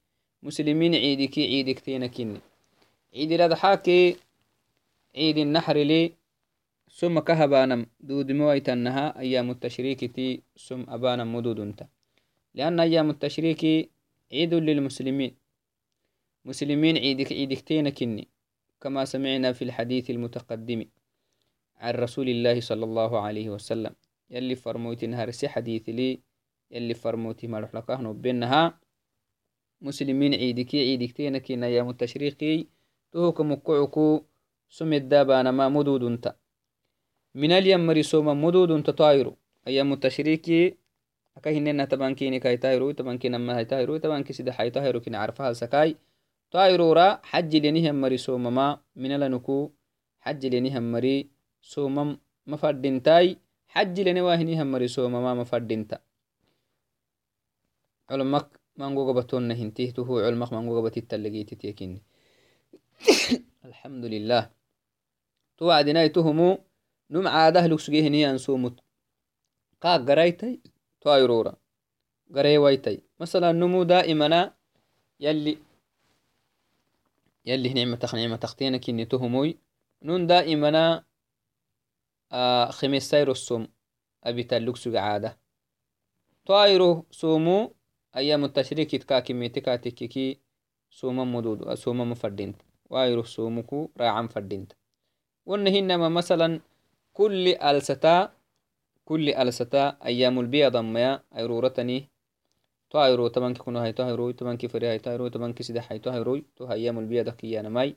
مسلمين 0.42 0.94
عيدك 0.94 1.38
عيدك 1.38 1.79
تينكني 1.79 2.40
عيد 3.14 3.33
الأضحاكي 3.33 4.16
عيد 5.16 5.38
النحر 5.38 5.77
لي 5.77 6.12
ثم 6.92 7.18
كهبانم 7.18 7.87
دود 8.01 8.33
مويتنها 8.33 9.18
أيام 9.18 9.51
التشريك 9.51 10.05
تي 10.05 10.42
ثم 10.66 10.85
أبانم 10.88 11.35
مدود 11.35 11.61
انت. 11.61 11.87
لأن 12.55 12.81
أيام 12.81 13.11
التشريك 13.11 13.90
عيد 14.33 14.55
للمسلمين. 14.55 15.35
مسلمين 16.44 16.96
عيدك 16.96 17.33
عيدكتين 17.33 17.88
كني 17.88 18.29
كما 18.81 19.05
سمعنا 19.05 19.53
في 19.53 19.62
الحديث 19.64 20.11
المتقدم 20.11 20.85
عن 21.77 21.94
رسول 21.94 22.29
الله 22.29 22.61
صلى 22.61 22.85
الله 22.85 23.20
عليه 23.20 23.51
وسلم. 23.51 23.94
يلي 24.31 24.57
فرموتي 24.57 25.07
نهار 25.07 25.31
حديث 25.44 25.88
لي 25.88 26.20
يلي 26.72 26.94
فرموتي 26.94 27.46
ما 27.46 27.61
رح 27.61 27.74
لقاه 27.74 28.12
بينها 28.12 28.62
مسلمين 29.80 30.35
عيدك 30.35 30.74
عيدكتين 30.74 31.38
كنا 31.38 31.68
يا 31.68 31.82
متشريقي 31.82 32.66
تهوك 33.12 33.40
مكعكو 33.40 34.22
سمت 34.68 35.02
دابانا 35.02 35.50
ما 35.50 35.68
مدود 35.68 36.02
انت 36.02 36.35
من 37.35 37.52
اليم 37.52 37.87
مرسوما 37.87 38.35
مدود 38.35 38.70
انت 38.70 38.90
طايرو 38.90 39.37
أيام 39.66 39.92
التشريكي 39.92 40.82
akahinena 41.37 41.87
tabankini 41.88 42.40
kai 42.40 42.61
tahiru 42.61 42.92
tabanki 42.92 43.32
namahai 43.32 43.64
tahiru 43.64 43.96
tabanki 43.98 44.37
sida 44.37 44.52
hai 44.52 44.68
tahiru 44.70 45.00
kini 45.00 45.16
arfahal 45.16 45.56
sakai 45.56 45.96
tairura 46.52 47.24
xaji 47.24 47.61
lenihan 47.64 47.96
mari 47.96 48.20
somama 48.20 48.85
minalanuku 48.96 49.72
xaji 50.20 50.48
lenihan 50.52 50.85
mari 50.85 51.32
somam 51.61 52.20
mafadintai 52.44 53.40
xaji 53.72 54.04
lene 54.04 54.20
wahinihan 54.20 54.68
mari 54.68 54.88
somama 54.92 55.32
mafadinta 55.32 56.04
culmak 58.12 58.46
mangogabatonna 58.77 59.55
hintih 59.61 59.88
tuhu 59.96 60.20
culmak 60.25 60.51
mangogabatittallegititiyekini 60.57 62.01
الحمد 63.64 64.05
لله 64.05 64.51
توعدنا 65.59 66.07
تهمو 66.07 66.59
نم 67.11 67.29
عادة 67.29 67.66
لكسجيه 67.66 68.09
نيان 68.09 68.38
سومت 68.38 68.81
قاق 69.81 70.01
قرايتي 70.09 70.61
تايرورا 71.01 71.57
قريويتي 72.35 73.03
مثلا 73.20 73.53
نمو 73.53 73.83
دائما 73.83 74.55
يلي 75.20 75.59
يلي 77.46 77.68
نعمة 77.72 78.11
نعمة 78.14 78.37
تختينك 78.37 78.88
إني 78.88 79.05
تهموي. 79.05 79.59
نون 80.03 80.27
دائما 80.27 81.05
آه 82.33 82.70
خميس 82.70 83.11
سيرو 83.11 83.33
السوم 83.33 83.68
أبي 84.25 84.42
تلوكسو 84.42 84.96
عادة. 84.96 85.38
طايرو 86.46 87.07
سومو 87.11 87.75
أيام 88.16 88.44
التشريك 88.44 88.96
تكاكي 88.96 89.33
ميتكا 89.33 89.77
تككي 89.77 90.38
سوما 90.90 91.25
مدود 91.25 91.75
سوما 91.75 92.05
مفردينت 92.05 92.57
وايرو 92.90 93.22
سومكو 93.22 93.90
راعم 94.01 94.29
فردينت. 94.29 94.72
ونهنما 95.46 96.09
مثلا 96.09 96.61
كل 97.12 97.48
ألستا 97.48 98.33
كل 99.05 99.29
ألستا 99.29 99.96
أيام 100.05 100.40
البيض 100.40 100.77
ما 100.77 101.20
أيرورتني 101.37 102.09
تو 102.90 103.05
أيرو 103.05 103.29
تمنك 103.29 103.59
كنو 103.59 103.79
هاي 103.79 103.92
تو 103.92 104.03
أيرو 104.09 104.31
تمنك 104.31 104.66
فري 104.66 104.87
هاي 104.87 104.98
تو 104.98 105.11
أيرو 105.11 105.29
تمنك 105.29 105.62
سيدا 105.62 105.83
هاي 105.90 105.98
تو 105.98 106.11
أيرو 106.11 106.42
تو 106.57 106.72
أيام 106.72 106.98
البيض 106.98 107.29
كيانا 107.29 107.68
ماي. 107.68 107.96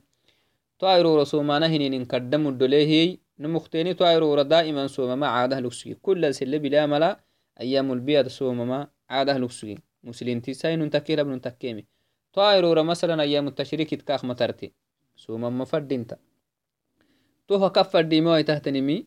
تو 0.78 0.86
أيرو 0.86 1.20
رسومانا 1.20 1.66
هنين 1.66 2.04
قدم 2.04 2.48
الدليه 2.48 3.18
نمختيني 3.38 3.94
تو 3.94 4.04
أيرو 4.06 4.42
دائما 4.42 4.86
سوما 4.86 5.14
ما 5.14 5.26
عادة 5.26 5.60
لكسي 5.60 5.94
كل 5.94 6.24
ألسلة 6.24 6.58
بلا 6.58 6.86
ملا 6.86 7.20
أيام 7.60 7.92
البيض 7.92 8.28
سوما 8.28 8.64
ما 8.64 8.88
عادة 9.10 9.38
لكسي 9.38 9.78
مسلم 10.06 10.40
تساين 10.40 10.82
نتكير 10.82 11.20
ابن 11.20 11.40
تكيمي 11.40 11.86
أيرو 12.38 12.82
مثلا 12.82 13.22
أيام 13.22 13.48
التشريك 13.48 13.94
تكاخ 13.94 14.24
مترتي 14.24 14.72
سوما 15.16 15.50
مفردينتا 15.50 16.16
تو 17.48 17.70
كفر 17.70 18.00
ديمو 18.00 18.40
تهتنمي. 18.40 19.06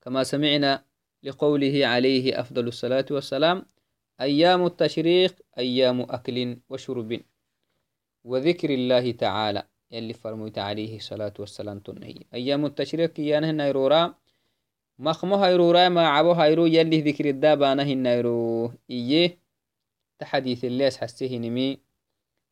كما 0.00 0.22
سمعنا 0.24 0.84
لقوله 1.22 1.86
عليه 1.86 2.40
أفضل 2.40 2.68
الصلاة 2.68 3.04
والسلام 3.10 3.66
أيام 4.20 4.66
التشريق 4.66 5.34
أيام 5.58 6.00
أكل 6.00 6.56
وشرب. 6.70 7.20
وذكر 8.24 8.70
الله 8.70 9.12
تعالى 9.12 9.62
يلي 9.90 10.12
فرميت 10.12 10.58
عليه 10.58 10.96
الصلاة 10.96 11.34
والسلام 11.38 11.78
تنهي. 11.78 12.14
أيام 12.34 12.66
التشريق 12.66 13.20
يانه 13.20 13.50
نيرورا 13.50 14.14
مخمو 14.98 15.36
هيرورا 15.36 15.88
ما 15.88 16.08
عبو 16.08 16.32
هيرو 16.32 16.66
يلي 16.66 17.00
ذكر 17.00 17.28
الدابانه 17.28 17.82
النيرو 17.82 18.72
إيه؟ 18.90 19.38
تحديث 20.20 20.64
الليس 20.64 20.98
حسيه 20.98 21.38
نمي 21.38 21.78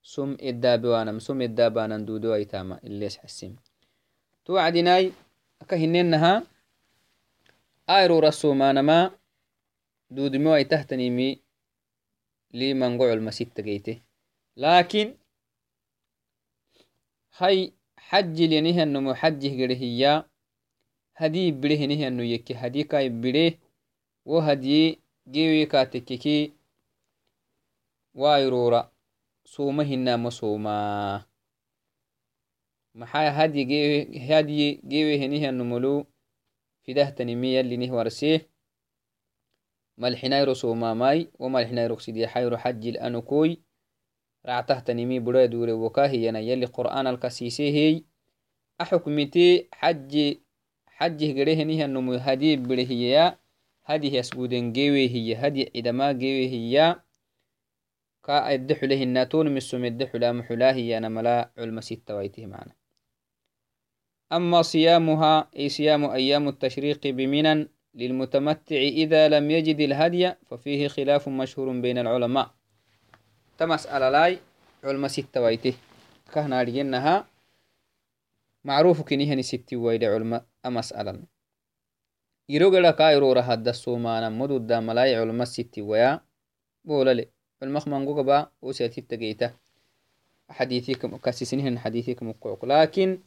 سم 0.02 0.36
الدابوانا 0.42 1.18
سم 1.18 1.42
الدابانا 1.42 1.98
دودو 1.98 2.34
أيتاما 2.34 2.80
الليس 2.84 3.18
حسيم. 3.18 3.56
توعدناي 4.44 5.12
أكهننها 5.62 6.42
آيرو 7.90 8.18
رسومانما 8.18 9.10
دودمو 10.10 10.54
أي 10.54 10.64
تهتنيمي 10.64 11.40
لي 12.54 12.74
منقوع 12.74 13.12
المسيد 13.12 13.48
تقيته. 13.54 14.00
لكن 14.56 15.14
هاي 17.36 17.72
حج 17.96 18.42
لنه 18.42 18.82
النمو 18.82 19.14
حجه 19.14 19.48
قره 19.62 19.74
هي 19.74 20.24
هدي 21.16 21.52
بره 21.52 21.86
نه 21.86 22.08
النو 22.08 22.24
وايرورا 28.18 28.92
سوما 29.44 29.82
هنا 29.82 30.16
مسوما 30.16 30.78
maxaa 32.98 33.30
hadi 33.30 33.62
gewehenihyanumulu 34.82 36.02
fidahtanimi 36.82 37.54
yalinih 37.54 37.90
warse 37.94 38.50
malxinayro 40.02 40.54
somamai 40.54 41.30
wo 41.38 41.46
malxinayrok 41.46 42.00
sidiyaxayro 42.02 42.58
xajil 42.58 42.98
anukoi 42.98 43.62
ractahtanimi 44.42 45.20
bura 45.20 45.46
dure 45.48 45.72
wokahiyana 45.72 46.40
yali 46.42 46.66
qur'an 46.66 47.06
alkasisehey 47.06 48.02
axukmite 48.82 49.70
xaji 49.80 50.42
xajih 50.98 51.30
gerehenihyanumu 51.38 52.18
hadi 52.18 52.56
birehiyeya 52.56 53.38
hadi 53.86 54.16
yasguden 54.16 54.72
gewehiye 54.74 55.34
hadi 55.34 55.70
cidama 55.70 56.14
gewehiya 56.14 56.98
mala 61.08 61.48
culma 61.56 61.80
sittawaitih 61.80 62.44
mana 62.46 62.76
أما 64.28 64.60
صيامها 64.62 65.48
أي 65.56 65.68
صيام 65.68 66.04
أيام 66.04 66.48
التشريق 66.48 67.00
بمنى 67.06 67.68
للمتمتع 67.94 68.76
إذا 68.76 69.28
لم 69.28 69.50
يجد 69.50 69.80
الهدي 69.80 70.32
ففيه 70.52 70.88
خلاف 70.88 71.28
مشهور 71.28 71.80
بين 71.80 71.98
العلماء. 71.98 72.50
تمسألة 73.58 74.10
لاي 74.10 74.38
علم 74.84 75.08
ستة 75.08 75.40
ويته. 75.40 75.74
كهنا 76.32 76.62
رجنها 76.62 77.24
معروف 78.64 79.02
كنيهني 79.02 79.42
ستة 79.42 79.76
ويد 79.76 80.04
علم 80.04 80.40
أمسألة 80.66 81.24
يروغلا 82.48 82.90
كايرو 82.90 83.32
رهد 83.32 83.68
السومانا 83.68 84.28
مدود 84.28 84.72
ملاي 84.72 85.16
علم 85.16 85.44
ستة 85.44 85.82
ويا 85.82 86.20
بولالي 86.84 87.28
علمخ 87.62 87.88
منقوق 87.88 88.20
با 88.20 88.50
وسيتي 88.62 89.00
تقيته. 89.00 89.50
حديثيكم 90.50 91.16
كاسسنهن 91.16 91.78
حديثيكم 91.78 92.34
لكن 92.62 93.18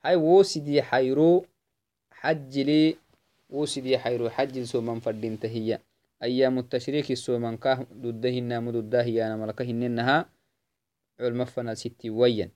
hay 0.03 0.15
wo 0.15 0.43
sidii 0.43 0.81
xayro 0.81 1.45
tashriiki 6.69 7.15
somanka 7.15 7.85
dudahinamu 7.91 8.71
dudahiyana 8.71 9.37
malka 9.37 9.63
hinenaha 9.63 10.29
علم 11.21 11.45
فنا 11.45 11.73
ستي 11.73 12.09
وين 12.09 12.49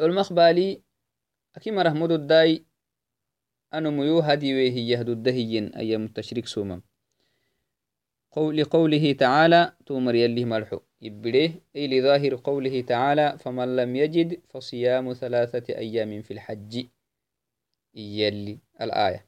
علم 0.00 0.22
بالي 0.30 0.82
أكي 1.56 1.70
مرة 1.70 1.88
مدو 1.88 2.16
داي 2.16 2.64
أنا 3.74 3.90
ميو 3.90 4.18
هدي 4.18 4.54
وهي 4.54 4.88
يهدو 4.88 5.12
الدهين 5.12 5.74
أيام 5.74 6.04
التشريك 6.04 6.46
سومم 6.46 6.82
قول 8.36 8.64
قوله 8.64 9.12
تعالى 9.12 9.72
تومر 9.86 10.14
يلي 10.14 10.44
ملحو. 10.44 10.80
يبريه 11.00 11.50
أي 11.76 11.88
لظاهر 11.88 12.34
قوله 12.34 12.80
تعالى 12.80 13.38
فمن 13.38 13.76
لم 13.76 13.96
يجد 13.96 14.40
فصيام 14.48 15.12
ثلاثة 15.12 15.74
أيام 15.74 16.22
في 16.22 16.30
الحج. 16.30 16.86
يلي 17.94 18.58
الآية. 18.80 19.26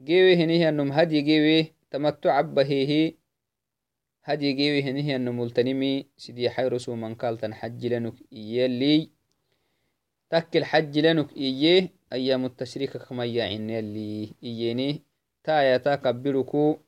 جيوي 0.00 0.36
هنيه 0.36 0.68
أنم 0.68 0.92
هدي 0.92 1.20
جيوي 1.20 1.74
تمتع 1.90 2.40
بهيه 2.40 3.14
هدي 4.24 4.52
جيوي 4.52 4.82
هنيه 4.82 5.16
أنم 5.16 5.40
ملتنمي. 5.40 6.06
سيدي 6.16 6.50
حيرسو 6.50 6.94
من 6.94 7.14
قال 7.14 7.38
تنحج 7.38 7.86
لنك 7.86 8.14
إيه 8.32 8.66
اللي 8.66 9.10
تك 10.30 10.56
الحج 10.56 10.98
لنك 10.98 11.36
إيه 11.36 11.92
أيام 12.12 12.44
التشريك 12.44 12.96
كما 12.96 13.24
يعين 13.24 13.78
لي. 13.78 14.34
إيهني 14.42 15.02
تا 15.44 15.74
يتاقبلك 15.74 16.80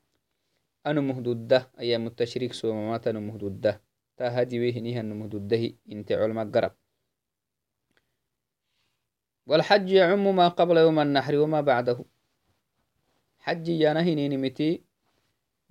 أنا 0.87 1.01
مهدودة. 1.01 1.71
أيام 1.79 2.07
التشريك 2.07 2.53
سوى 2.53 2.73
ممات 2.73 3.07
أنا 3.09 3.21
مهدودة. 3.21 3.81
تا 4.17 4.43
هدي 4.43 4.61
ويهنيه 4.61 5.01
أنا 5.01 5.15
مهدودة. 5.15 5.73
إنت 5.93 6.13
علم 6.13 6.53
قرب. 6.53 6.75
والحج 9.47 9.91
يعم 9.91 10.37
ما 10.37 10.49
قبل 10.49 10.77
يوم 10.77 10.99
النحر 10.99 11.37
وما 11.37 11.61
بعده. 11.61 12.05
حج 13.45 13.69
يانا 13.69 14.01
هنينمتي 14.01 14.81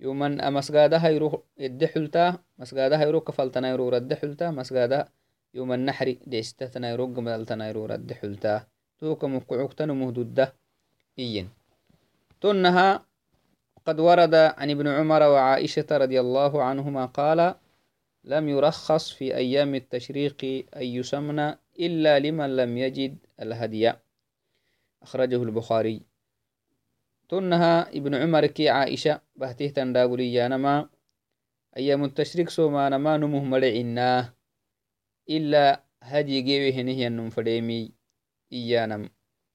يومن 0.00 0.52
مسجادها 0.52 1.08
يروح 1.08 1.32
يدي 1.58 1.86
حلتا 1.86 2.38
مسجادها 2.58 3.02
يروح 3.04 3.24
كفلتنا 3.24 3.68
يروح 3.70 3.94
رد 3.94 4.14
حلتا 4.14 4.50
مسجادها 4.50 5.08
يوم 5.54 5.72
النحر 5.72 6.16
ديستتنا 6.26 6.90
يروح 6.90 7.10
قمدلتنا 7.16 7.68
يروح 7.68 7.90
رد 7.90 8.12
حلتا. 8.12 8.66
توك 8.98 9.24
مقعوكتن 9.24 9.90
مهدودة 9.90 10.54
إين 11.18 11.48
تنها 12.40 13.06
قد 13.86 14.00
ورد 14.00 14.34
عن 14.34 14.70
ابن 14.70 14.86
عمر 14.88 15.22
وعائشة 15.22 15.86
رضي 15.90 16.20
الله 16.20 16.62
عنهما 16.62 17.04
قال 17.06 17.54
لم 18.24 18.48
يرخص 18.48 19.12
في 19.12 19.36
أيام 19.36 19.74
التشريق 19.74 20.66
أن 20.76 20.82
يسمن 20.82 21.38
إلا 21.80 22.18
لمن 22.18 22.56
لم 22.56 22.78
يجد 22.78 23.18
الهدي 23.42 23.92
أخرجه 25.02 25.42
البخاري. 25.42 26.13
تنها 27.28 27.88
ابن 27.88 28.14
عمر 28.14 28.46
كي 28.46 28.68
عائشة 28.68 29.20
بهته 29.36 29.68
تنداغولي 29.68 30.48
نما. 30.48 30.88
أيام 31.76 32.04
التشريق 32.04 32.48
سوما 32.48 32.88
نما 32.88 33.16
نمه 33.16 33.44
ملعنا 33.44 34.34
إلا 35.30 35.84
هدي 36.02 36.40
جيوه 36.42 36.82
نهي 36.82 37.06
النم 37.06 37.30
فديمي 37.30 37.92
إيانم 38.52 39.10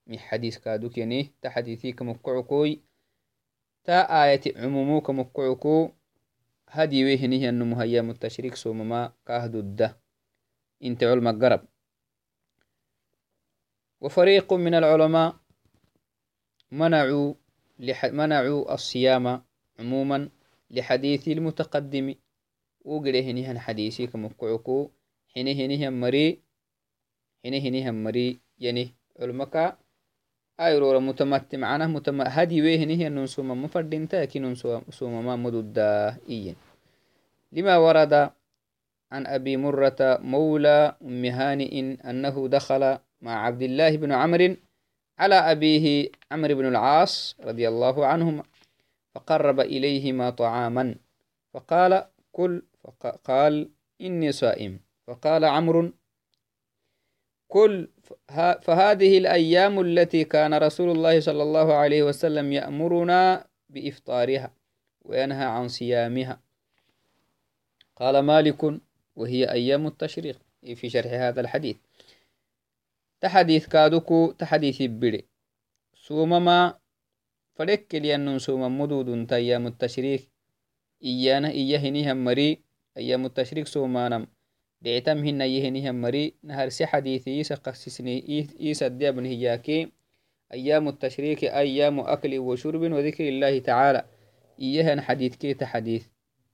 من 0.07 0.19
حديث 0.19 0.57
كادوك 0.57 0.97
يعني 0.97 1.33
تحديثي 1.41 1.91
كمكعكوي. 1.91 2.81
تا 3.83 4.23
آية 4.23 4.41
عمومو 4.57 5.01
كمكعكو. 5.01 5.91
هدي 6.69 7.05
وهنه 7.05 7.49
النمو 7.49 7.81
أيام 7.81 8.09
التشريق 8.09 8.55
سوما 8.55 9.13
كاهدو 9.25 9.59
الده 9.59 9.97
إنت 10.83 11.03
علم 11.03 11.27
قرب 11.41 11.61
وفريق 14.01 14.53
من 14.53 14.73
العلماء 14.73 15.35
منعوا 16.71 17.33
منعوا 18.03 18.73
الصيام 18.73 19.41
عموما 19.79 20.29
لحديث 20.71 21.27
المتقدم. 21.27 22.15
وقره 22.85 23.27
نهن 23.31 23.59
حديثي 23.59 24.07
كمكعكو 24.07 24.89
حينه 25.33 25.59
نهن 25.65 25.93
مري. 25.99 26.39
حينه 27.43 27.65
نهن 27.69 28.03
مري. 28.03 28.39
يعني 28.59 28.95
علمك 29.19 29.77
معنا 31.53 31.87
متم 31.87 32.21
هدي 32.21 32.85
نهي 32.85 33.07
أنه 33.07 33.25
سوما 33.25 33.55
مفردين 33.55 34.07
تاكي 34.07 34.55
سوما 34.89 35.21
ما 35.21 35.35
مدودا 35.35 36.17
إيين 36.29 36.55
لما 37.51 37.77
ورد 37.77 38.13
عن 39.11 39.27
أبي 39.27 39.57
مرة 39.57 40.19
مولى 40.21 40.95
أم 41.01 41.25
هانئ 41.25 41.95
أنه 42.09 42.47
دخل 42.47 42.97
مع 43.21 43.45
عبد 43.45 43.61
الله 43.61 43.97
بن 43.97 44.11
عمرو 44.11 44.55
على 45.19 45.35
أبيه 45.35 46.09
عمرو 46.31 46.55
بن 46.55 46.65
العاص 46.65 47.35
رضي 47.39 47.67
الله 47.67 48.05
عنهما 48.05 48.43
فقرب 49.15 49.59
إليهما 49.59 50.29
طعاما 50.29 50.95
فقال 51.53 52.05
كل 52.31 52.63
فقال 52.99 53.69
إني 54.01 54.31
صائم. 54.31 54.79
فقال 55.07 55.45
عمرو 55.45 55.91
كل 57.47 57.89
فهذه 58.61 59.17
الأيام 59.17 59.81
التي 59.81 60.23
كان 60.23 60.53
رسول 60.53 60.89
الله 60.91 61.19
صلى 61.19 61.43
الله 61.43 61.73
عليه 61.73 62.03
وسلم 62.03 62.53
يأمرنا 62.53 63.47
بإفطارها 63.69 64.53
وينهى 65.05 65.45
عن 65.45 65.67
صيامها. 65.67 66.39
قال 67.95 68.19
مالك 68.19 68.79
وهي 69.15 69.51
أيام 69.51 69.87
التشريق 69.87 70.39
في 70.75 70.89
شرح 70.89 71.11
هذا 71.11 71.41
الحديث. 71.41 71.77
تحديث 73.21 73.67
كادوكو 73.67 74.31
تحديث 74.31 74.81
بيري 74.81 75.25
سومما 75.93 76.79
فلك 77.55 77.95
لأنه 77.95 78.37
سوما 78.37 78.67
مدود 78.67 79.33
أيام 79.33 79.67
التشريق 79.67 80.29
إيانا 81.03 81.49
إياه 81.49 82.13
مري 82.13 82.63
أيام 82.97 83.25
التشريق 83.25 83.67
سومانم. 83.67 84.27
دعتم 84.81 85.17
هنا 85.17 85.45
يهنهم 85.45 86.01
مري 86.01 86.33
نهر 86.43 86.69
سي 86.69 86.85
حديثي 86.85 87.43
سقسسني 87.43 88.47
إيسا 88.59 88.87
الديابن 88.87 89.25
هياكي. 89.25 89.91
أيام 90.53 90.87
التشريك 90.87 91.43
أيام 91.43 91.99
أكل 91.99 92.39
وشرب 92.39 92.81
وذكر 92.81 93.27
الله 93.27 93.59
تعالى. 93.59 94.05
إيهن 94.59 95.01
حديث 95.01 95.35
كي 95.35 95.53
تحديث. 95.53 96.07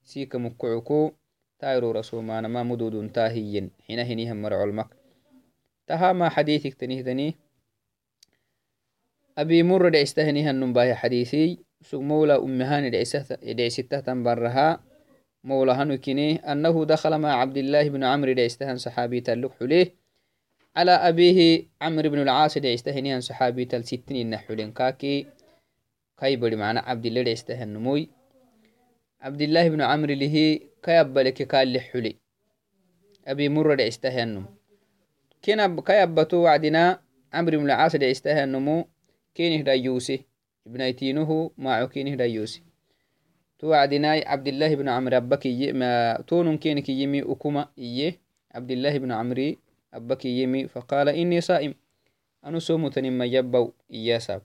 سيك 0.04 0.36
مكعكو 0.36 1.12
تايرو 1.60 1.92
رسومان 1.92 2.46
ما 2.46 2.64
مدود 2.64 3.12
تاهيين 3.12 3.72
حين 3.88 4.00
هنيهم 4.00 4.42
مرع 4.42 4.64
المك 4.64 5.05
تها 5.88 6.14
ما 6.14 6.30
حديثك 6.30 6.74
تنهدني 6.74 7.36
أبي 9.38 9.64
مر 9.64 9.90
دعستهنيها 9.90 10.52
النباه 10.52 10.94
حديثي. 10.94 11.60
سوق 11.82 12.02
مولى 12.02 12.36
أمهان 12.36 12.92
دعسته 13.56 14.00
تنبرها 14.00 14.84
مولى 15.44 15.72
هنكني 15.72 16.52
أنه 16.52 16.86
دخل 16.86 17.18
مع 17.18 17.34
عبد 17.34 17.58
الله 17.58 17.90
بن 17.90 18.04
عمرو 18.04 18.34
دعستهن 18.34 18.78
صحابي 18.78 19.22
تلق 19.22 19.52
حليه. 19.60 19.96
على 20.76 20.92
أبيه 20.92 21.68
عمرو 21.82 22.10
بن 22.10 22.22
العاص 22.22 22.58
دعستهنيهن 22.58 23.22
صحابي 23.22 23.66
تل 23.66 23.84
ستين 23.84 24.30
نحولين 24.30 24.72
كاكي. 24.72 25.28
كايبري 26.18 26.56
معنا 26.56 26.80
عبد 26.80 27.06
الله 27.06 27.22
دعستهن 27.22 27.68
نموي. 27.68 28.10
عبد 29.22 29.42
الله 29.42 29.70
بن 29.70 29.82
عمرو 29.82 30.14
له 30.14 30.60
كيبلك 30.84 31.34
كال 31.34 31.74
لحولي 31.74 32.16
أبي 33.28 33.50
مر 33.50 33.76
دعستهن 33.76 34.36
كنا 34.36 34.65
كيبتو 35.46 36.38
وعدنا 36.38 37.00
عمرو 37.34 37.58
بن 37.58 37.66
العاص 37.66 37.96
دعستهن 37.96 38.52
نمو 38.52 38.88
كينه 39.36 39.64
دايوسي 39.64 40.26
ابنيتينه 40.68 41.52
معه 41.58 41.86
كينه 41.88 42.16
دايوسي 42.16 42.64
توعدناي 43.60 44.28
عبد 44.28 44.48
الله 44.48 44.76
بن 44.76 44.90
عمرو 44.90 45.18
أبك 45.18 45.48
ما 45.74 46.22
تون 46.28 46.58
كينك 46.58 46.90
يمي 46.90 47.22
أكما 47.22 47.68
إيه 47.78 48.26
عبد 48.56 48.72
الله 48.72 48.98
بن 48.98 49.12
عمري 49.12 49.58
أبك 49.94 50.26
يمي 50.26 50.68
فقال 50.68 51.10
إني 51.10 51.42
صائم. 51.42 51.74
أنا 52.46 52.60
سومتني 52.60 53.10
ما 53.10 53.26
يبو 53.26 53.72
إياساب 53.94 54.42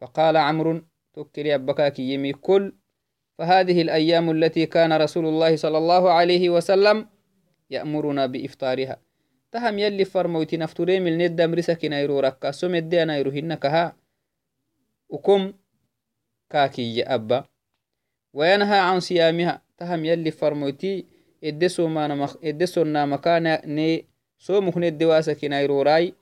فقال 0.00 0.36
عمرو 0.36 0.80
تكري 1.14 1.54
أبكاك 1.54 1.98
يمي 1.98 2.32
كل. 2.32 2.72
فهذه 3.38 3.82
الأيام 3.82 4.30
التي 4.30 4.66
كان 4.66 4.92
رسول 4.92 5.26
الله 5.26 5.56
صلى 5.56 5.78
الله 5.78 6.10
عليه 6.10 6.50
وسلم 6.50 7.06
يأمرنا 7.70 8.26
بإفطارها. 8.26 9.05
تهم 9.52 9.78
يلي 9.78 10.04
فرموتي 10.04 10.56
نفتوري 10.56 11.00
من 11.00 11.18
ند 11.18 11.42
مرسك 11.42 11.84
نيرو 11.84 12.20
ركا. 12.20 12.50
سمد 12.50 12.88
دي 12.88 13.04
نيرو 13.04 13.30
هنكها 13.30 13.96
وكم 15.08 15.52
كاكي 16.50 17.02
أبا. 17.02 17.44
وينهى 18.32 18.78
عن 18.78 19.00
صيامها 19.00 19.62
تهم 19.78 20.04
يلي 20.04 20.30
فرموتي 20.30 21.06
إدسونا 21.44 23.06
مكان 23.06 23.58
ني 23.74 24.06
سومك 24.38 24.76
ندواسا 24.76 25.32
كنايروراي 25.32 26.14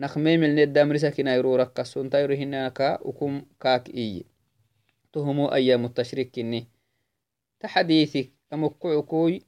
نخميم 0.00 0.44
الندامرسا 0.44 1.10
كنايرو 1.10 1.56
ركسون 1.56 2.10
تايرو 2.10 2.34
هناكا 2.34 2.98
وكم 3.02 3.42
كاك 3.60 3.88
إي 3.94 4.24
تهمو 5.12 5.46
أيام 5.52 5.84
التشريك 5.84 6.30
كني 6.34 6.66
تحديثك 7.60 8.32
أمكعكوي 8.52 9.42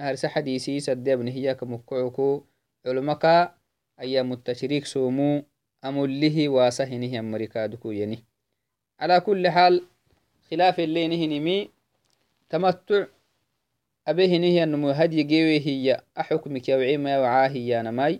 aharsaxadiisii 0.00 0.80
sadebnehiyak 0.80 1.60
mukoku 1.62 2.44
culmaka 2.82 3.54
ayamutashriik 3.96 4.86
somu 4.86 5.44
amullihi 5.82 6.48
waasa 6.48 6.84
hinihiamarikadukuyani 6.84 8.24
ala 8.98 9.20
kuli 9.20 9.48
xaal 9.56 9.76
khilaaf 10.48 10.78
elenihinimi 10.78 11.70
tamattu 12.48 13.06
abe 14.04 14.26
hinihianmo 14.26 14.92
hadyi 14.92 15.24
gewehiya 15.24 16.02
a 16.14 16.22
xukmik 16.28 16.68
yawcimayawcaa 16.68 17.48
hiyanamai 17.54 18.14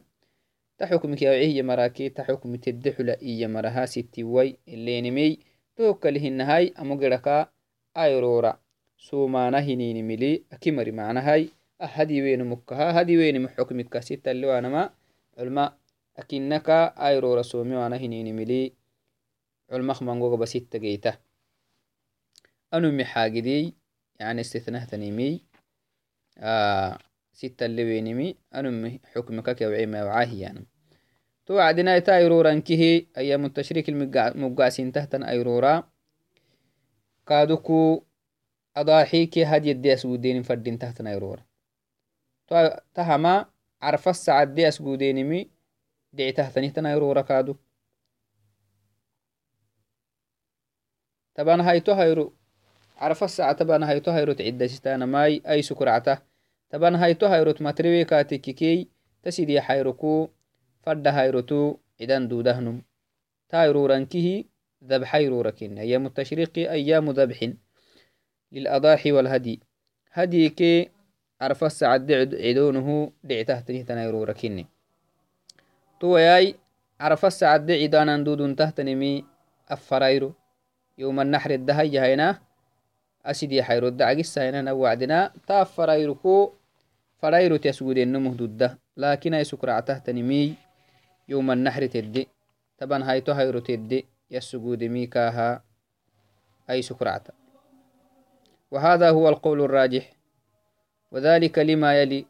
ta 0.76 0.86
xukmik 0.90 1.22
yawcihiya 1.22 1.64
maraki 1.64 2.10
ta 2.10 2.22
xukmi 2.28 2.58
tedde 2.58 2.90
xula 2.92 3.14
iya 3.20 3.48
maraha 3.48 3.86
sitiwai 3.86 4.56
elenimey 4.66 5.38
tohokkalihinahai 5.76 6.72
amo 6.76 6.96
geraka 6.96 7.48
ayrora 7.94 8.52
somana 8.96 9.60
hininimili 9.60 10.44
akimari 10.50 10.92
macnahai 10.92 11.50
أهدي 11.80 12.22
وين 12.22 12.44
مكها 12.44 13.00
هدي 13.00 13.18
وين 13.18 13.42
محكمك 13.42 13.98
ستة 13.98 14.30
اللي 14.30 14.60
ما 14.60 14.90
علماء 15.38 15.78
أكنك 16.16 16.70
أيرورا 16.98 17.42
سومي 17.42 17.76
وأنا 17.76 17.96
هني 17.96 18.32
نملي 18.32 18.72
علماء 19.70 20.04
منغوغ 20.04 20.36
بستة 20.36 20.78
جيته 20.78 21.14
أنمي 22.74 23.04
حاجدي 23.04 23.74
يعني 24.20 24.40
استثناء 24.40 24.84
تنيمي 24.84 25.44
آه 26.38 26.98
ستة 27.32 27.66
اللي 27.66 27.84
وينمي 27.84 28.36
أنمي 28.54 29.00
حكمك 29.04 29.58
كوعي 29.58 29.86
ما 29.86 30.04
وعاهي 30.04 30.40
يعني. 30.40 30.66
تو 31.46 31.58
عدنا 31.58 31.98
تايرورا 31.98 32.58
كيه 32.58 33.06
أيام 33.16 33.44
التشريك 33.44 33.88
المقاسين 33.88 34.92
تحتا 34.92 35.28
أيرورا 35.28 35.90
كادوكو 37.26 38.02
أضاحيك 38.76 39.38
هدي 39.38 39.70
الدي 39.70 39.94
أسودين 39.94 40.42
فردين 40.42 40.78
تحت 40.78 41.00
أيرورا 41.00 41.49
تو 42.50 42.70
تهما 42.94 43.46
عرف 43.82 44.08
الساعة 44.08 44.44
دي 44.44 44.68
أسودين 44.68 45.28
مي 45.28 45.50
دعي 46.12 46.32
تحت 46.32 46.58
نهتنا 46.58 46.92
أيرورا 46.92 47.20
كادو 47.20 47.56
طبعا 51.34 51.62
هاي 51.62 51.80
تو 51.80 51.92
هيرو 51.92 52.34
عرف 52.96 53.24
الساعة 53.24 53.52
تبان 53.52 53.82
هايتو 53.82 54.10
هيروت 54.10 54.40
عدة 54.40 54.66
ستانا 54.66 55.06
ماي 55.06 55.42
أي 55.48 55.62
سكرعته. 55.62 56.18
تبان 56.70 56.94
هايتو 56.94 57.26
هيروت 57.26 57.62
متروي 57.62 58.04
كاتيكيكي 58.04 58.88
تسيدي 59.22 59.60
حيركو 59.60 60.28
فد 60.82 61.06
هيروتو 61.06 61.76
عدان 62.00 62.28
دودهنم 62.28 62.82
تايرو 63.48 63.86
رانكيه 63.86 64.44
ذبح 64.84 65.14
يروركن 65.14 65.78
أيام 65.78 66.06
التشريق 66.06 66.58
أيام 66.58 67.10
ذبح 67.10 67.52
للأضاحي 68.52 69.12
والهدي. 69.12 69.60
هدي 70.12 70.48
كي 71.40 71.44
عرف 71.44 71.64
السعد 71.64 72.12
عدونه 72.36 73.12
دعته 73.24 73.60
تنهتنا 73.60 74.04
يروركني 74.04 74.66
تو 76.00 76.16
ياي 76.16 76.54
عرف 77.00 77.24
السعد 77.24 77.70
عدانا 77.70 78.20
دودون 78.20 78.56
تهتنمي 78.56 79.24
أفرايرو. 79.68 80.32
يوم 80.98 81.20
النحر 81.20 81.50
الدهي 81.50 81.96
هنا 81.96 82.40
أسيدي 83.24 83.62
حيرو 83.62 83.88
الدعقس 83.88 84.38
هنا 84.38 84.72
وعدنا 84.72 85.32
تا 85.48 85.64
فرايركو 85.64 86.52
فرايرو 87.18 87.56
تسود 87.56 87.98
النمه 87.98 88.36
ضده 88.36 88.78
لكن 88.96 89.34
أي 89.34 89.44
سكرع 89.44 89.80
تهتنمي 89.80 90.54
يوم 91.28 91.50
النحر 91.50 91.86
تدي. 91.86 92.28
طبعا 92.78 93.04
هايتو 93.04 93.32
هيرو 93.32 93.58
تدي. 93.58 94.06
يسجود 94.30 94.84
ميكاها 94.84 95.64
أي 96.70 96.82
سكرعة 96.82 97.24
وهذا 98.70 99.10
هو 99.10 99.28
القول 99.28 99.60
الراجح. 99.60 100.19
وذلك 101.12 101.58
لما 101.58 102.02
يلي. 102.02 102.26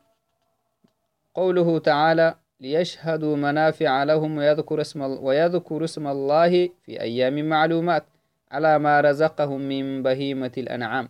قوله 1.34 1.78
تعالى 1.78 2.34
ليشهدوا 2.60 3.36
منافع 3.36 4.04
لهم 4.04 4.36
ويذكر 4.36 4.80
اسم, 4.80 5.00
ويذكر 5.02 5.84
اسم 5.84 6.06
الله 6.06 6.70
في 6.82 7.00
أيام 7.00 7.48
معلومات 7.48 8.04
على 8.50 8.78
ما 8.78 9.00
رزقهم 9.00 9.60
من 9.60 10.02
بهيمة 10.02 10.52
الأنعام. 10.58 11.08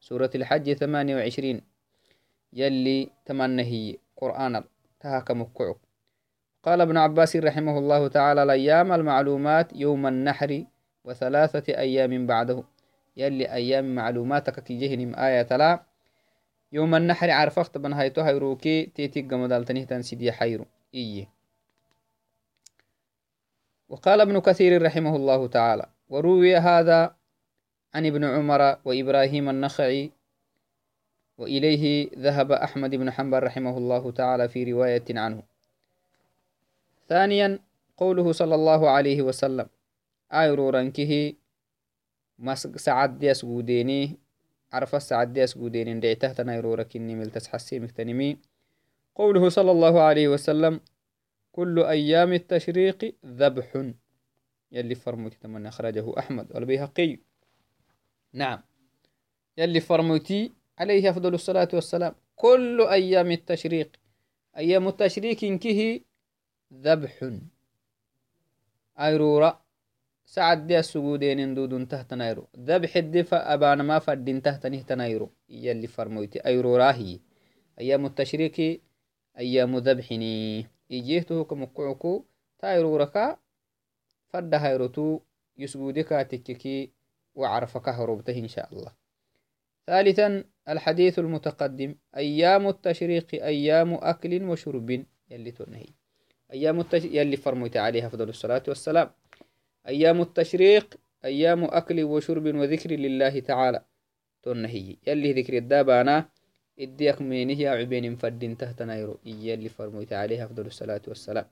سورة 0.00 0.30
الحج 0.34 0.72
28 0.72 1.60
يلي 2.52 3.10
تمنهي 3.24 3.96
قرآن 4.16 4.64
تهاك 5.00 5.30
مكعو. 5.30 5.76
قال 6.62 6.80
ابن 6.80 6.96
عباس 6.96 7.36
رحمه 7.36 7.78
الله 7.78 8.08
تعالى 8.08 8.42
الأيام 8.42 8.92
المعلومات 8.92 9.72
يوم 9.76 10.06
النحر 10.06 10.64
وثلاثة 11.04 11.78
أيام 11.78 12.26
بعده. 12.26 12.62
يلي 13.16 13.52
أيام 13.52 13.94
معلوماتك 13.94 14.60
كي 14.60 14.78
جهنم 14.78 15.14
آية 15.14 15.56
لا 15.56 15.89
يوم 16.72 16.94
النحر 16.94 17.30
عرفت 17.30 17.78
بن 17.78 17.92
هايتو 17.92 18.20
هيروكي 18.20 18.86
تيتي 18.86 19.22
قمدال 19.22 19.64
تنهتن 19.64 20.02
سيدي 20.02 20.32
حيرو. 20.32 20.66
إيه. 20.94 21.28
وقال 23.88 24.20
ابن 24.20 24.40
كثير 24.40 24.82
رحمه 24.82 25.16
الله 25.16 25.46
تعالى 25.46 25.86
وروي 26.08 26.56
هذا 26.56 27.14
عن 27.94 28.06
ابن 28.06 28.24
عمر 28.24 28.76
وإبراهيم 28.84 29.48
النخعي 29.48 30.10
وإليه 31.38 32.10
ذهب 32.18 32.52
أحمد 32.52 32.94
بن 32.94 33.10
حنبل 33.10 33.42
رحمه 33.42 33.78
الله 33.78 34.10
تعالى 34.10 34.48
في 34.48 34.72
رواية 34.72 35.04
عنه. 35.10 35.42
ثانيا 37.08 37.58
قوله 37.96 38.32
صلى 38.32 38.54
الله 38.54 38.90
عليه 38.90 39.22
وسلم 39.22 39.66
آيرو 40.32 40.70
رنكه 40.70 41.32
سعد 42.76 43.24
عرف 44.72 44.94
السعد 44.94 45.36
يسجوديني 45.36 46.00
دعته 46.00 46.32
تنايرو 46.32 46.74
ركني 46.74 47.14
ملتس 47.14 47.48
حسي 47.48 47.78
مكتنمي. 47.78 48.38
قوله 49.14 49.48
صلى 49.48 49.70
الله 49.70 50.00
عليه 50.00 50.28
وسلم 50.28 50.80
كل 51.52 51.82
أيام 51.82 52.32
التشريق 52.32 53.14
ذبح. 53.26 53.92
يلي 54.72 54.94
فرموتي 54.94 55.38
تمنى 55.38 55.68
أخرجه 55.68 56.18
أحمد 56.18 56.52
والبيهقي. 56.54 57.18
نعم. 58.32 58.62
يلي 59.58 59.80
فرموتي 59.80 60.52
عليه 60.78 61.10
أفضل 61.10 61.34
الصلاة 61.34 61.68
والسلام 61.72 62.14
كل 62.36 62.86
أيام 62.90 63.30
التشريق. 63.30 63.96
أيام 64.56 64.88
التشريق 64.88 65.44
إنكه 65.44 66.00
ذبح. 66.74 67.30
أيرورا. 69.00 69.62
سعد 70.30 70.66
دي 70.66 70.78
السجودين 70.78 71.54
دودون 71.54 71.88
تحت 71.88 72.14
نايرو. 72.14 72.48
ذبح 72.58 72.96
الدفا 72.96 73.54
أبانا 73.54 73.82
ما 73.82 73.98
فدين 73.98 74.42
تحت 74.42 74.66
نهت 74.66 74.92
نايرو. 74.92 75.30
يلي 75.48 75.86
فرموتي 75.86 76.38
أيرورا 76.46 76.92
هي 76.92 77.18
أيام 77.80 78.06
التشريق 78.06 78.80
أيام 79.38 79.76
ذبحني. 79.78 80.66
إجيته 80.92 81.44
كمقعكو 81.44 82.24
تايروركا 82.58 83.36
فد 84.28 84.54
هيروتو 84.54 85.20
يسجودك 85.58 86.08
تككي. 86.30 86.90
وعرفك 87.34 87.88
هروبته 87.88 88.38
إن 88.38 88.48
شاء 88.48 88.68
الله. 88.72 88.92
ثالثا 89.86 90.44
الحديث 90.68 91.18
المتقدم. 91.18 91.94
أيام 92.16 92.68
التشريق 92.68 93.34
أيام 93.34 93.94
أكل 93.94 94.42
وشرب. 94.44 95.04
يلي 95.30 95.50
تنهي. 95.50 95.86
أيام 96.52 96.80
التش... 96.80 97.04
يلي 97.04 97.36
فرميت 97.36 97.76
عليها 97.76 98.06
أفضل 98.06 98.28
الصلاة 98.28 98.62
والسلام. 98.68 99.10
أيام 99.88 100.20
التشريق 100.20 100.94
أيام 101.24 101.64
أكل 101.64 102.02
وشرب 102.02 102.46
وذكر 102.54 102.90
لله 102.90 103.40
تعالى. 103.40 103.80
تنهي 104.42 104.96
يلي 105.06 105.32
ذكر 105.32 105.56
الدابانا 105.56 106.28
إديك 106.78 107.22
مينه 107.22 107.60
يا 107.60 107.70
عبين 107.70 108.16
فدين 108.16 108.56
تحت 108.56 108.82
نيرو 108.82 109.18
يلي 109.24 109.68
فرميت 109.68 110.12
عليها 110.12 110.44
أفضل 110.44 110.66
الصلاة 110.66 111.02
والسلام. 111.08 111.46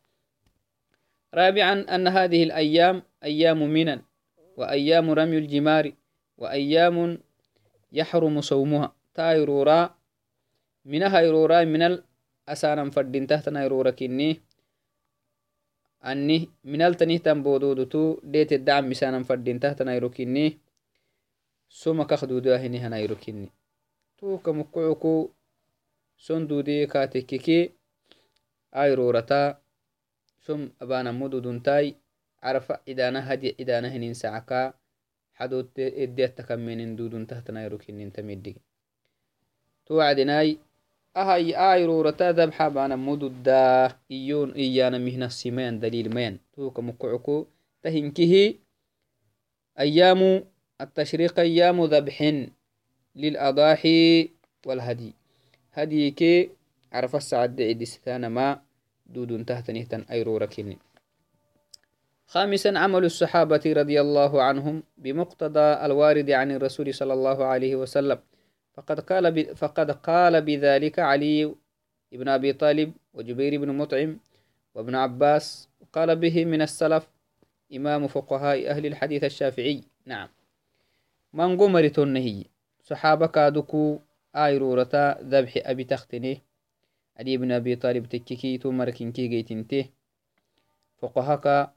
رابعا 1.35 1.72
أن 1.95 2.09
هذه 2.09 2.43
الأيام 2.43 3.03
أيام 3.24 3.61
منن 3.62 4.03
وأيام 4.57 5.11
رمي 5.11 5.39
الجمار 5.39 5.93
وأيام 6.39 7.18
يحرم 7.93 8.41
صومها. 8.41 8.97
تايرورا 9.14 9.95
منها 10.85 11.20
يرورا 11.20 11.64
من 11.64 11.83
الأسانا 11.83 12.91
فدين 12.91 13.26
تحت 13.26 13.49
نيرورا 13.49 13.91
كني. 13.91 14.47
anih 16.09 16.42
minaltanihtan 16.64 17.42
bododutu 17.44 18.02
deetedda 18.32 18.80
camisanan 18.80 19.24
fadintahtanayrokini 19.28 20.46
somakak 21.68 22.22
duduahinihanayrokinni 22.30 23.48
tuuka 24.16 24.50
mukucuku 24.59 25.14
son 26.16 26.48
dudee 26.48 26.86
kaatekeke 26.92 27.59
ayrorata 28.72 29.61
som 30.44 30.61
abaanamoduduntai 30.80 31.96
carafa 32.40 32.74
cidana 32.86 33.20
hadiya 33.28 33.52
cidana 33.59 33.88
hinin 33.92 34.14
sacaka 34.14 34.61
xadood 35.38 35.76
ediyattakaminin 35.76 36.96
duduntahtanayrokinintamiddig 36.98 38.56
tuwacdinai 39.84 40.50
توعدناي 41.19 41.57
أهي 41.57 41.75
آيرورتا 41.75 42.33
ذبحا 42.33 42.69
بانا 42.69 42.97
مدودا 42.97 43.99
إيون 44.11 44.53
إيانا 44.53 44.99
مهنا 44.99 45.27
السمين 45.27 45.81
دليل 45.81 46.14
مين. 46.14 46.39
توك 46.57 46.79
مكعكو 46.81 47.47
تهنكه 47.83 48.55
أيام 49.79 50.45
التشريق 50.81 51.41
أيام 51.41 51.85
ذبح 51.85 52.47
للأضاحي 53.16 54.31
والهدي. 54.66 55.12
هديك 55.73 56.51
عرف 56.93 57.16
السعد 57.16 57.62
عدي 57.62 57.85
ستانا 57.85 58.29
ما 58.29 58.61
دودون 59.07 59.47
تهتنهتن 59.47 60.05
أيروركني 60.11 60.79
خامسا 62.27 62.69
عمل 62.69 63.05
الصحابة 63.05 63.64
رضي 63.66 64.01
الله 64.01 64.43
عنهم 64.43 64.83
بمقتضى 64.99 65.61
الوارد 65.61 66.31
عن 66.31 66.51
الرسول 66.51 66.95
صلى 66.95 67.12
الله 67.12 67.45
عليه 67.45 67.77
وسلم. 67.77 68.19
فقد 68.79 69.01
قال 69.01 69.33
ب... 69.33 69.53
فقد 69.53 69.91
قال 69.91 70.43
بذلك 70.43 70.99
علي 70.99 71.55
بن 72.12 72.29
أبي 72.29 72.53
طالب 72.53 72.93
وجبير 73.14 73.61
بن 73.61 73.74
مطعم 73.74 74.18
وابن 74.74 74.95
عباس 74.95 75.68
وقال 75.81 76.16
به 76.16 76.45
من 76.45 76.62
السلف 76.62 77.09
إمام 77.74 78.07
فقهاء 78.07 78.70
أهل 78.70 78.87
الحديث 78.87 79.24
الشافعي. 79.24 79.83
نعم. 80.07 80.29
من 81.33 81.57
قمر 81.57 81.89
تنهي؟ 81.89 82.45
صحابة 82.83 83.26
كادوكو 83.26 83.99
آيرورتا 84.37 85.18
ذبح 85.22 85.53
أبي 85.57 85.85
تختني 85.85 86.43
علي 87.18 87.37
بن 87.37 87.53
أبي 87.53 87.76
طالب 87.76 88.07
تككي 88.07 88.59
تمركنكي 88.59 89.26
جيتنته. 89.26 89.85
فقهاك 90.99 91.70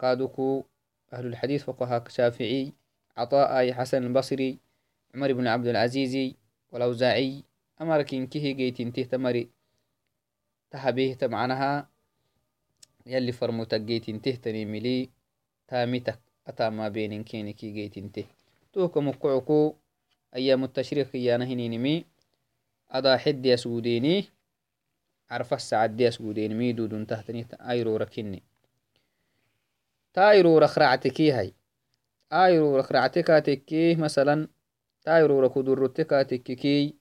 كادوكو 0.00 0.64
أهل 1.12 1.26
الحديث 1.26 1.64
فقهاك 1.64 2.08
شافعي 2.08 2.72
عطاء 3.16 3.72
حسن 3.72 4.04
البصري 4.04 4.58
عمر 5.14 5.32
بن 5.32 5.46
عبد 5.46 5.66
العزيز 5.66 6.34
والأوزاعي 6.76 7.44
أمركن 7.80 8.26
كيه 8.26 8.52
جيتنته 8.52 9.02
تمري 9.02 9.48
تحبيه 10.70 11.18
معناها 11.22 11.88
يلي 13.06 13.32
فرموتك 13.32 13.80
جيتنته 13.80 14.30
تنيملي 14.30 15.08
تامتك 15.68 16.18
أتا 16.46 16.68
ما 16.68 16.88
بين 16.88 17.24
كينكي 17.24 17.70
جيتنته 17.70 18.24
توك 18.72 18.98
مقعكو 18.98 19.74
أيام 20.36 20.64
التشريق 20.64 21.16
يانا 21.16 21.44
هنينمي 21.44 22.04
أدا 22.90 23.16
حد 23.16 23.46
يسوديني. 23.46 24.24
عرف 25.30 25.54
السعد 25.54 26.00
يسوديني. 26.00 26.54
ميدو 26.54 26.86
دون 26.86 27.06
تهتني 27.06 27.46
أيرو 27.60 27.96
ركني 27.96 28.42
تايرو 30.14 30.58
رخرعتكي 30.58 31.32
هاي. 31.32 31.54
آيرو 32.32 32.76
رخرعتكاتكي 32.76 33.94
مثلا 33.94 34.48
تايرو 35.06 35.40
ركودرتكاتككي 35.40 36.96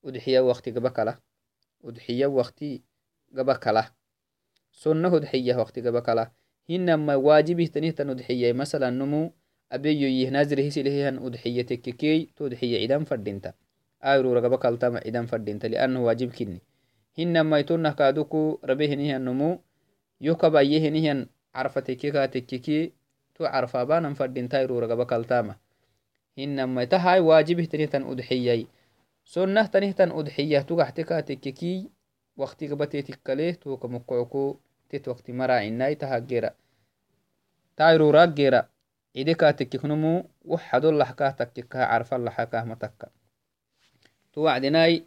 udxiya 0.00 0.40
waqti 0.40 0.72
gaba 0.72 0.90
kala 0.96 1.20
udxiya 1.84 2.28
waqti 2.32 2.82
gaba 3.36 3.60
kala 3.60 3.92
sunna 4.72 5.12
udxiya 5.12 5.60
waqti 5.60 5.84
gaba 5.84 6.00
kala 6.00 6.32
hinama 6.68 7.20
waajibih 7.20 7.68
tanihtan 7.68 8.08
udxiyay 8.08 8.56
masalan 8.56 8.96
numu 8.96 9.32
abeyo 9.68 10.08
yih 10.08 10.32
nazire 10.32 10.64
hisilehihan 10.64 11.20
udxiya 11.20 11.68
tekkekey 11.68 12.32
to 12.32 12.48
udxiya 12.48 12.80
cidan 12.80 13.04
fadinta 13.04 13.52
ayruragaba 14.00 14.56
kaltama 14.56 15.04
cidan 15.04 15.28
fadinta 15.28 15.68
liannahu 15.68 16.08
waajib 16.08 16.32
kini 16.32 16.64
hinamaitonah 17.12 17.92
kaaduku 17.92 18.56
rabe 18.64 18.88
hinihan 18.88 19.20
numu 19.20 19.60
yokabaye 20.20 20.80
hinihan 20.80 21.28
carfa 21.52 21.84
tekkeka 21.84 22.24
tekkeki 22.32 22.96
to 23.36 23.44
carfabanan 23.44 24.16
fadinta 24.16 24.64
ayruragaba 24.64 25.04
kaltama 25.04 25.60
hinamaitahay 26.36 27.20
waajibihtanihtan 27.20 28.04
udxiyay 28.06 28.66
sonahtanihtan 29.24 30.12
udxiyah 30.12 30.64
tugaxtekaatekekii 30.68 31.90
waktigbatetikkaleh 32.40 33.58
tuukamukkoko 33.62 34.60
tet 34.88 35.06
wakti 35.06 35.32
maracinai 35.32 35.96
tahagera 35.96 36.50
tairuraggera 37.76 38.60
idekaatekeknumu 39.14 40.30
waxadolahkah 40.46 41.34
takkekah 41.34 41.88
carfalaxakah 41.90 42.62
matakka. 42.66 43.06
Tuwacdinai 44.30 45.06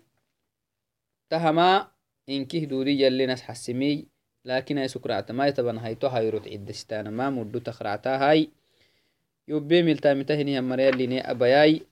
tahamaa 1.30 1.88
inkih 2.28 2.67
duudiyalinas 2.67 3.43
xasimiy 3.47 4.09
lakinai 4.43 4.89
sukractamaitaban 4.89 5.80
hayto 5.80 6.09
hayrot 6.09 6.43
ciddistanama 6.43 7.32
muddu 7.32 7.59
takractahai 7.63 8.51
yobe 9.47 9.83
miltamita 9.83 10.35
hinihan 10.35 10.63
mara 10.63 10.83
yaline 10.87 11.19
abayai 11.21 11.83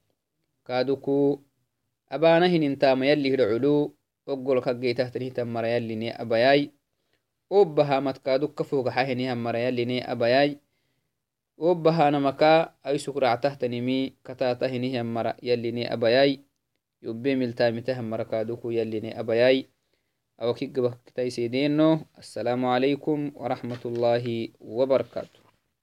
kaduku 0.64 1.42
abana 2.10 2.48
hinintama 2.48 3.06
yali 3.06 3.30
hida 3.30 3.48
culu 3.48 3.92
oggolkaggeitahtanihtan 4.28 5.48
mara 5.48 5.68
yaline 5.68 6.16
abayai 6.16 6.72
obahamat 7.52 8.24
kadukka 8.24 8.64
fogaxa 8.64 9.04
hinihan 9.04 9.36
mara 9.36 9.60
yaline 9.60 10.00
abayai 10.00 10.56
obahanamaka 11.60 12.74
ai 12.84 12.98
sukractahtanimi 13.00 14.16
katata 14.24 14.68
hinihan 14.72 15.04
mara 15.06 15.36
yaline 15.44 15.84
abayai 15.92 16.40
yobe 17.04 17.36
miltamitahan 17.36 18.06
mara 18.08 18.24
kaduku 18.24 18.72
yaline 18.72 19.12
abayai 19.12 19.68
awakigabakitaisedeno 20.40 22.08
assalamu 22.16 22.72
alaikum 22.72 23.36
warahmatullahi 23.36 24.56
wabarakatu 24.58 25.41